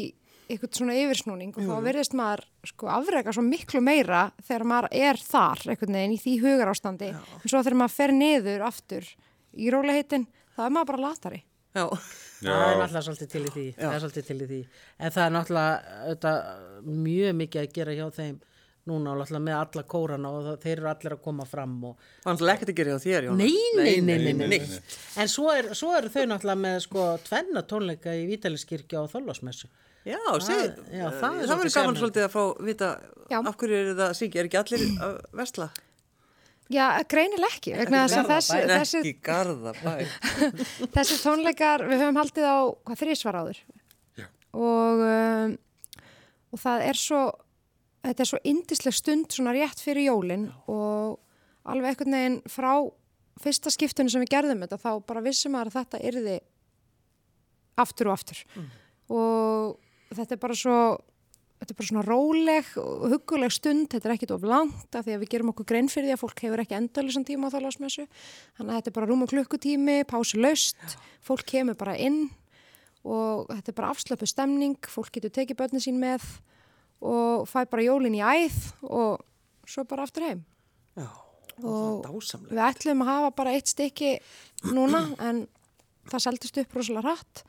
[0.51, 5.21] eitthvað svona yfirsnúning og þá verðist maður sko afrega svo miklu meira þegar maður er
[5.23, 7.11] þar einhvern veginn í því hugar ástandi.
[7.15, 9.07] En svo þegar maður fer niður aftur
[9.55, 10.27] í róliheitin,
[10.57, 11.41] þá er maður bara latari.
[11.71, 11.85] Já,
[12.41, 14.61] það er náttúrulega svolítið til í því það er svolítið til í því
[14.99, 16.39] en það er náttúrulega auðvitað,
[17.09, 18.39] mjög mikið að gera hjá þeim
[18.91, 22.01] núna og náttúrulega með alla kórana og það, þeir eru allir að koma fram og
[22.01, 23.45] það er náttúrulega ekkert að gera hjá þér, Jóna.
[23.45, 24.81] Nei, nei, nei, nei, nei, nei.
[25.21, 29.71] En svo, er, svo eru þau náttúrulega með sko tvenna tónleika í Vítaliskirkja og Þorlásmessu.
[30.09, 32.87] Já, segið, já, það er það verður gaman svolítið að fá vita
[33.29, 33.37] Já.
[33.45, 35.67] af hverju eru það að syngja, er ekki allir að vesla?
[36.71, 37.73] Já, greinileg ekki.
[37.81, 39.73] Vegna þess að þessi, þessi, garða
[40.95, 43.59] þessi tónleikar, við höfum haldið á hvað þrísvar áður
[44.21, 44.27] Já.
[44.55, 45.57] og, um,
[46.55, 47.25] og það er svo,
[48.07, 51.19] þetta er svo indisleg stund svona rétt fyrir jólin og
[51.71, 52.73] alveg einhvern veginn frá
[53.41, 56.39] fyrsta skiptunum sem við gerðum þetta þá bara vissum að þetta yrði
[57.81, 58.45] aftur og aftur
[59.11, 59.79] og
[60.15, 60.79] þetta er bara svo
[61.61, 65.17] þetta er bara svona róleg og huguleg stund, þetta er ekkit of langt af því
[65.17, 68.07] að við gerum okkur grein fyrir því að fólk hefur ekki endalisan tíma á þálasmessu
[68.09, 70.97] þannig að þetta er bara rúma klukkutími, pásu laust
[71.27, 72.31] fólk kemur bara inn
[73.05, 76.25] og þetta er bara afslöpu stemning fólk getur tekið börnin sín með
[77.01, 78.59] og fæ bara jólin í æð
[78.89, 79.21] og
[79.69, 80.43] svo bara aftur heim.
[80.99, 81.09] Já,
[81.63, 84.17] og það við ætlum að hafa bara eitt stykki
[84.73, 85.45] núna en
[86.11, 87.45] það seldist upp rosalega hratt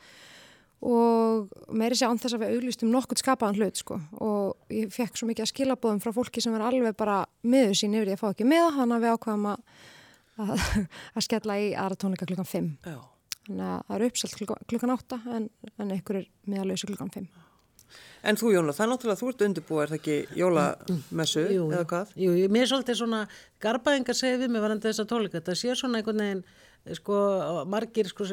[0.82, 4.00] og meiri sé án þess að við auglýstum nokkurt skapaðan hlut sko.
[4.18, 7.94] Og ég fekk svo mikið að skilabóðum frá fólki sem er alveg bara miður sín
[7.94, 9.62] yfir því að fá ekki með þannig að við ákvaðum að,
[10.42, 10.66] að,
[11.16, 12.98] að skella í aðra tónleika klukkan 5 Já.
[13.46, 17.32] þannig að það eru uppselt klukkan, klukkan 8 en, en einhver er meðalauðsu klukkan 5
[18.24, 22.12] En þú, Jóna, það er náttúrulega, þú ert undirbúið, er það ekki jólamessu eða hvað?
[22.22, 23.22] jú, mér er svolítið svona
[23.66, 25.42] garbaðingar segið við mig varandi þessa tónleika.
[25.42, 26.44] Þetta sé svona einhvern veginn
[26.98, 27.18] sko,
[27.70, 28.26] margir, sko,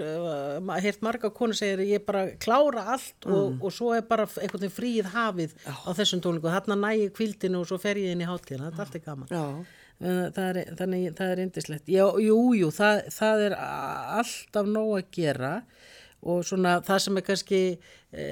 [0.81, 4.77] heirt marga konu segir ég bara klára allt og, og svo er bara einhvern veginn
[4.79, 8.71] fríð hafið á þessum tónleiku, þarna nægi kvildinu og svo fer ég inn í hátíðina,
[8.71, 9.35] þetta er alltaf gaman.
[9.35, 9.45] Já.
[9.99, 15.09] Uh, það er, þannig það er indislegt já, jú, það, það er alltaf nóg að
[15.17, 15.53] gera
[16.23, 17.61] og svona það sem er kannski
[18.11, 18.25] e,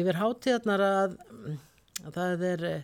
[0.00, 1.16] yfir hátíðarnar að,
[2.04, 2.74] að það er e,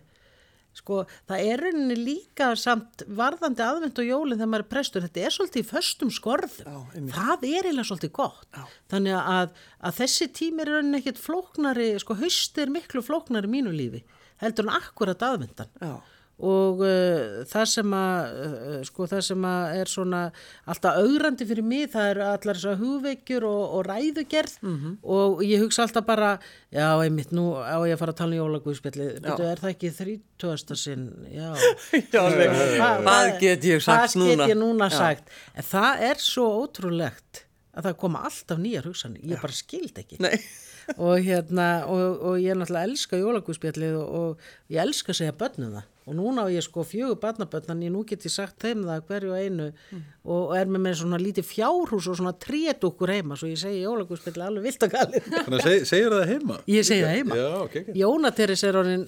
[0.80, 5.24] sko, það er rauninni líka samt varðandi aðvend og jólinn þegar maður er prestur, þetta
[5.26, 8.64] er svolítið í föstum skorðum, Já, það er eiginlega svolítið gott, Já.
[8.94, 9.56] þannig að,
[9.90, 14.04] að þessi tími er rauninni ekkit flóknari sko, hausti er miklu flóknari í mínu lífi
[14.42, 15.94] heldur en akkurat aðvendan Já.
[16.36, 20.18] Og uh, það sem að uh, sko það sem að er svona
[20.68, 24.58] alltaf augrandi fyrir mig það eru allar þessar hugveikjur og, og ræðugerð.
[25.16, 26.34] Og ég hugsa alltaf bara
[26.76, 29.92] já einmitt nú á ég að fara að tala um jólaguðspjalli betur er það ekki
[29.96, 31.06] þrítúasta sinn?
[31.32, 31.48] Já.
[32.12, 32.20] Já.
[32.20, 34.36] Hvað- Hvað get ég sagt hvað núna?
[34.44, 34.98] get ég núna Já.
[35.00, 35.34] sagt.
[35.56, 37.42] En það er svo ótrúlegt
[37.76, 39.24] að það koma alltaf nýjar hugsanir.
[39.28, 40.20] Ég bara skild ekki.
[40.24, 40.36] Nei.
[41.02, 45.76] og hérna og, og ég náttúrulega elska jólagúspjallið og, og ég elska að segja börnum
[45.76, 49.00] það og núna á ég sko fjögur barnabörn þannig nú get ég sagt þeim það
[49.08, 49.64] hverju og einu
[50.30, 54.44] og er með með svona lítið fjárhús og svona trédúkkur heima svo ég segi jólagúspjallið
[54.46, 56.58] alveg vilt og galið Þannig að seg, segir það heima?
[56.70, 57.38] Ég segi það heima.
[57.40, 57.90] Já, ok, ok.
[58.02, 59.04] Jónateris er orðin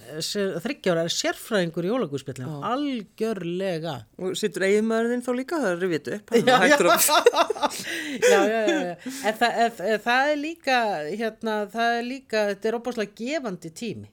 [0.65, 6.35] þryggjára er sérfræðingur í jólagúspjallið algjörlega Og sittur eiginmaðurinn þá líka, það er rivit upp.
[6.35, 6.45] að-
[8.31, 8.95] já, já, já, já.
[9.23, 10.77] En, það, en, en það er líka
[11.15, 14.09] hérna, það er líka, þetta er opáslega gefandi tími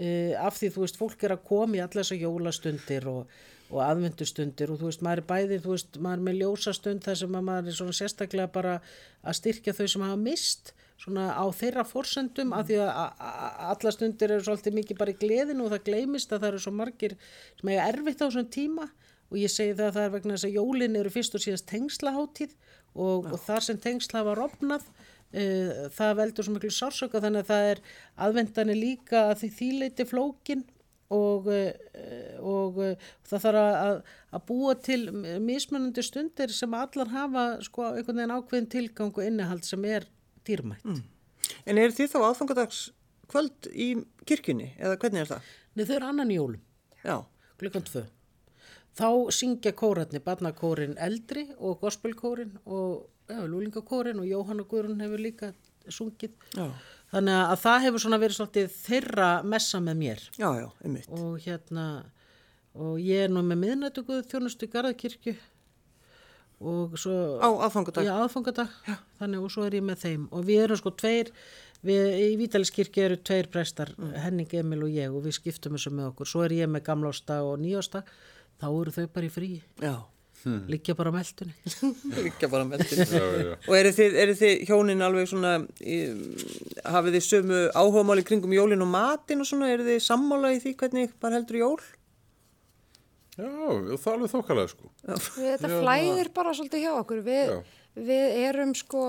[0.00, 3.38] uh, af því þú veist, fólk er að koma í alla þessar jólastundir og,
[3.70, 7.20] og aðvendustundir og þú veist, maður er bæði, þú veist, maður er með ljósastund þar
[7.22, 8.76] sem að maður er svona sérstaklega bara
[9.22, 13.22] að styrkja þau sem hafa mist svona á þeirra forsendum af því að
[13.72, 16.72] alla stundir eru svolítið mikið bara í gleðinu og það gleymist að það eru svo
[16.76, 17.14] margir
[17.60, 18.88] sem eiga erfitt á þessum tíma
[19.30, 21.68] og ég segi það að það er vegna þess að jólin eru fyrst og síðast
[21.70, 22.52] tengslaháttíð
[22.94, 24.84] og, og þar sem tengsla var opnað
[25.34, 27.82] uh, það veldur svo miklu sársöka þannig að það er
[28.26, 30.64] aðvendani líka að því þýleiti flókin
[31.10, 33.96] og, uh, og uh, það þarf að,
[34.30, 35.00] að, búa til
[35.42, 40.06] mismunandi stundir sem allar hafa sko einhvern veginn ákveðin tilgang og innihald sem er
[40.46, 40.86] dýrmætt.
[41.66, 42.86] En eru þið þá aðfangadags
[43.30, 43.92] kvöld í
[44.26, 45.50] kirkjunni, eða hvernig er það?
[45.74, 46.62] Nei þau eru annan jólum,
[47.04, 47.16] Já.
[47.60, 48.04] klukkan tvö.
[48.98, 55.52] Þá syngja kóratni, barnakórin eldri og gospelkórin og ja, lúlingakórin og Jóhanna Guðrún hefur líka
[55.90, 56.34] sungið.
[56.56, 56.66] Já.
[57.10, 60.26] Þannig að það hefur svona verið svolítið þeirra messa með mér.
[60.38, 60.50] Já,
[61.10, 61.86] og hérna
[62.78, 65.34] og ég er nú með miðnættuguð þjónustu Garðakirkju
[66.60, 68.06] og svo Á aðfangadag?
[68.06, 68.76] Já, aðfangadag,
[69.18, 70.26] þannig og svo er ég með þeim.
[70.36, 71.32] Og við erum sko tveir
[71.86, 76.12] við, í Vítaliskirkju eru tveir prestar Henning Emil og ég og við skiptum þessu með
[76.12, 76.30] okkur.
[76.30, 78.04] Svo er ég með gamlásta og nýjásta
[78.60, 79.50] þá eru þau bara í frí
[79.82, 79.94] Já,
[80.70, 81.54] liggja bara meldunni
[82.24, 83.54] líka bara já.
[83.66, 85.98] Og eru þið, eru þið hjónin alveg svona, í,
[86.88, 90.74] hafið þið sömu áhugamáli kringum jólin og matin og svona, eru þið sammála í því
[90.80, 91.80] hvernig bara heldur jól?
[93.40, 94.90] Já, það er alveg þokkalega sko.
[95.06, 97.22] Við, þetta flæðir bara svolítið hjá okkur.
[97.24, 97.52] Við,
[98.10, 99.04] við erum sko,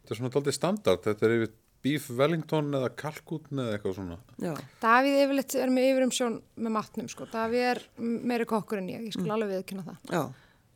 [0.00, 1.50] Þetta er svona daldið standard, þetta er yfir
[1.84, 4.18] beef wellington eða kalkútn eða eitthvað svona.
[4.42, 4.52] Já,
[4.82, 7.26] Davíð yfirleitt er með yfirum sjón með matnum sko.
[7.32, 9.98] Davíð er meiri kokkur en ég, ég skal alveg viðkynna það.
[10.12, 10.22] já,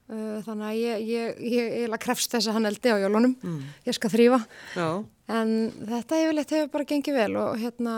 [0.04, 3.30] Uh, þannig að ég, ég, ég, ég krefst þess að hann eldi á jólunum.
[3.88, 4.36] Ég skal þrýfa.
[4.76, 4.88] já,
[5.32, 5.52] En
[5.88, 7.94] þetta yfirleitt hefur bara gengið vel og hérna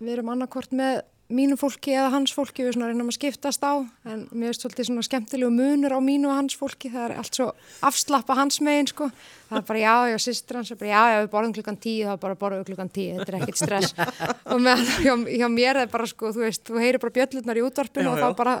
[0.00, 3.82] við erum annarkvort með mínu fólki eða hans fólki, við svona reynum að skiptast á
[4.06, 7.38] en mér finnst svolítið svona skemmtilegu munur á mínu og hans fólki, það er allt
[7.38, 7.48] svo
[7.86, 9.08] afslappa hans megin sko,
[9.48, 12.06] það er bara já, já, sýstir hans er bara já, já, við borðum klukkan tíu,
[12.06, 13.96] þá bara borðum við klukkan tíu, þetta er ekkit stress.
[14.54, 17.66] Og meðan hjá, hjá mér er bara sko, þú veist, þú heyrir bara bjöllurnar í
[17.66, 18.56] útvarpinu Já, og þá bara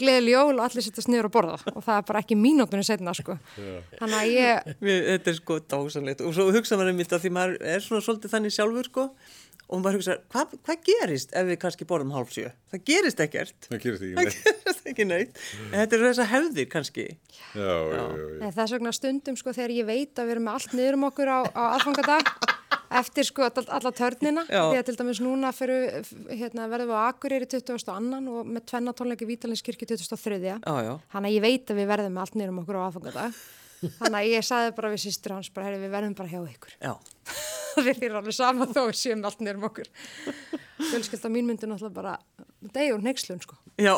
[0.00, 1.58] gleðil jól og allir sittast niður og borða.
[1.72, 3.36] Og það er bara ekki mínútunni setna sko,
[3.96, 7.32] þannig að ég Við, þetta er sko dásanlegt og svo hugsa maður um þetta því
[7.36, 9.06] maður er svona svolítið þannig sjálfur sko
[9.70, 12.50] og maður hugsa, hvað hva gerist ef við kannski borðum hálf sjö?
[12.72, 13.68] Það gerist ekkert.
[13.70, 14.38] Það gerist ekki Það neitt.
[14.66, 15.42] gerist ekki neitt.
[15.70, 17.06] En þetta eru þessar hefðir kannski.
[17.54, 18.38] Já, já, já, já.
[18.42, 21.06] Nei, þess vegna stundum sko þegar ég veit að við erum með allt niður um
[21.10, 22.32] okkur á, á aðfangadag
[22.90, 24.64] eftir sko all, alla törnina Já.
[24.66, 28.18] því að til dæmis núna fyrir, hérna, verðum við á Akureyri 22.
[28.34, 30.40] og með tvenna tónleiki Vítalinskirkju 23.
[30.42, 30.92] Já, já.
[31.14, 33.40] Þannig að ég veit að við verðum með allt niður um okkur á aðfangadag
[33.80, 36.74] Þannig að ég saði bara við sýstur hans bara, heyri, við verðum bara hjá ykkur
[36.82, 36.92] Já,
[37.86, 39.90] Þér er alveg sama þó við séum allt niður um okkur.
[40.90, 42.14] Fjölskylda mín myndi náttúrulega bara
[42.74, 43.58] degi og neykslun sko.
[43.80, 43.94] Já,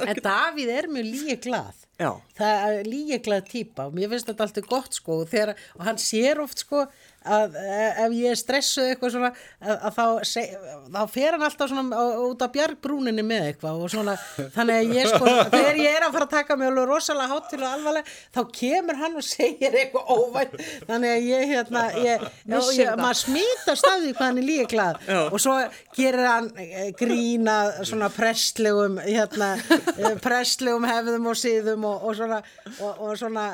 [0.00, 4.46] En Davíð er mjög líi glað já, það er líeglað típa og mér finnst þetta
[4.46, 6.86] alltaf gott sko og, þegar, og hann sér oft sko
[7.24, 10.54] að eh, ef ég er stressuð eitthvað svona að, að þá, seg,
[10.94, 14.16] þá fer hann alltaf svona á- út af bjargbrúninni með eitthvað og svona
[14.56, 17.60] þannig að ég sko þegar ég er að fara að taka mig alveg rosalega hátil
[17.62, 20.56] og alvarlega þá kemur hann og segir eitthvað óvænt
[20.90, 22.98] þannig að ég hérna ég, ég, það.
[23.02, 25.20] maður smítast af því hvað hann er líeglað Já.
[25.28, 25.56] og svo
[25.96, 27.56] gerir hann eh, grína
[27.86, 29.52] svona prestlegum hérna,
[29.96, 32.42] eh, prestlegum hefðum og síðum og, og svona
[32.80, 33.46] og, og svona,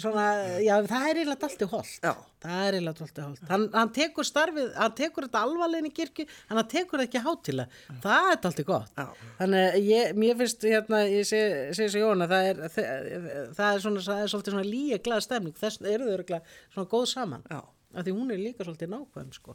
[0.00, 0.24] svona
[0.64, 2.12] já það er eiginlega allt í holt Já.
[2.42, 5.94] það er eiginlega allt í holt hann, hann tekur starfið, hann tekur þetta alvarlegin í
[5.94, 8.98] kirkju, hann tekur það ekki hátilega það er allt í gott.
[8.98, 9.30] Já.
[9.38, 13.86] þannig að ég, mér finnst hérna, ég segi seg svo Jóna, það er það er
[13.86, 17.48] svona, það er svolítið svona líka glað stemning, þess eru þau örugglega svona góð saman?
[17.50, 17.60] Já.
[17.94, 19.54] af því hún er líka svolítið nákvæm sko.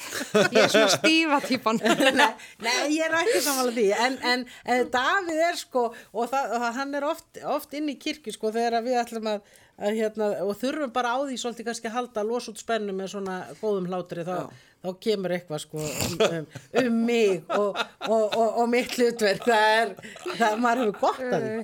[0.54, 1.80] Ég er svona stífa típan.
[2.20, 2.28] Nei,
[2.64, 3.86] nei, ég er ekki samanlega því.
[4.06, 7.98] En, en, en Davíð er sko og, það, og hann er oft, oft inn í
[8.00, 9.50] kirkju sko þegar við ætlum að,
[9.80, 12.94] að hérna, og þurfum bara á því svolítið kannski að halda að losa út spennu
[12.96, 14.36] með svona góðum hlátri þá,
[14.84, 16.48] þá kemur eitthvað sko um, um,
[16.82, 19.92] um mig og, og, og, og mitt hlutverk það er,
[20.36, 21.54] það maður hefur gott að því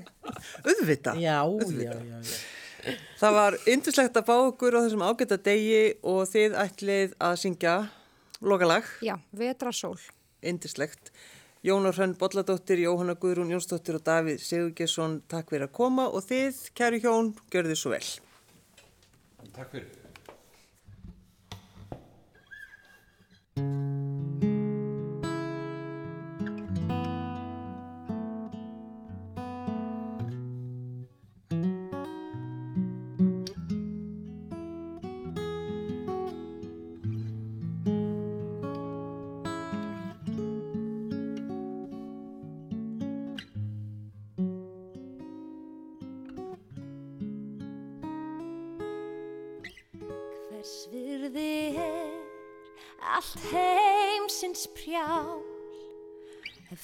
[0.73, 1.17] auðvita.
[1.21, 2.37] já, já, já, já.
[3.19, 7.79] Það var yndislegt að fá okkur á þessum ágæta degi og þið ætlið að syngja
[8.45, 9.97] lokalag, Já, vetrasól
[10.47, 11.11] yndislegt.
[11.67, 16.61] Jónar Hrönn Bolladóttir, Jóhanna Guðrún Jónsdóttir og Davíð Sigurgesson, takk fyrir að koma og þið,
[16.79, 18.07] kæru hjón, gjörðu svo vel.
[19.57, 19.91] Takk fyrir.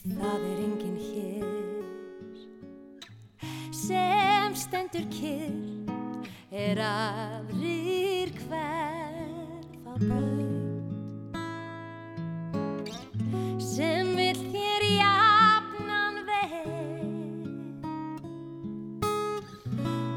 [0.03, 1.47] Það er enginn hér
[3.71, 5.55] sem stendur kyrr
[6.51, 10.43] er aðrir hverf á braut
[13.63, 16.53] sem vill þér jafnan veg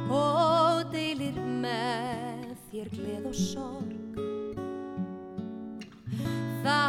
[0.09, 3.93] og deilir með þér gleð og sorg.
[6.65, 6.81] Þá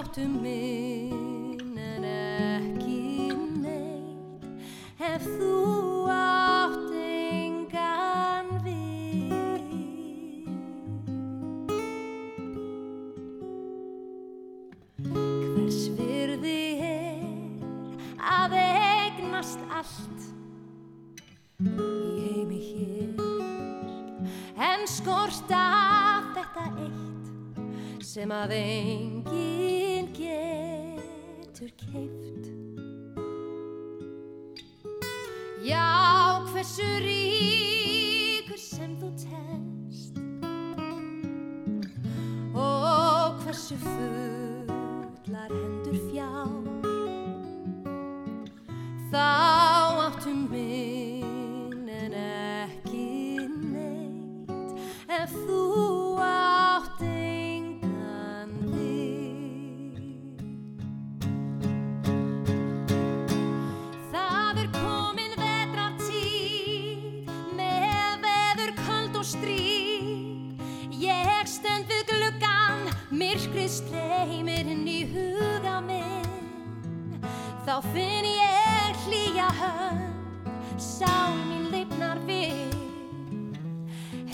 [0.00, 1.03] áttu minn
[28.24, 29.33] Dema benki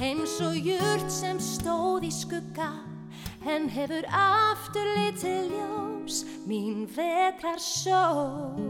[0.01, 2.71] eins og júrt sem stóð í skugga
[3.45, 8.70] en hefur aftur litið ljós mín vetrar sól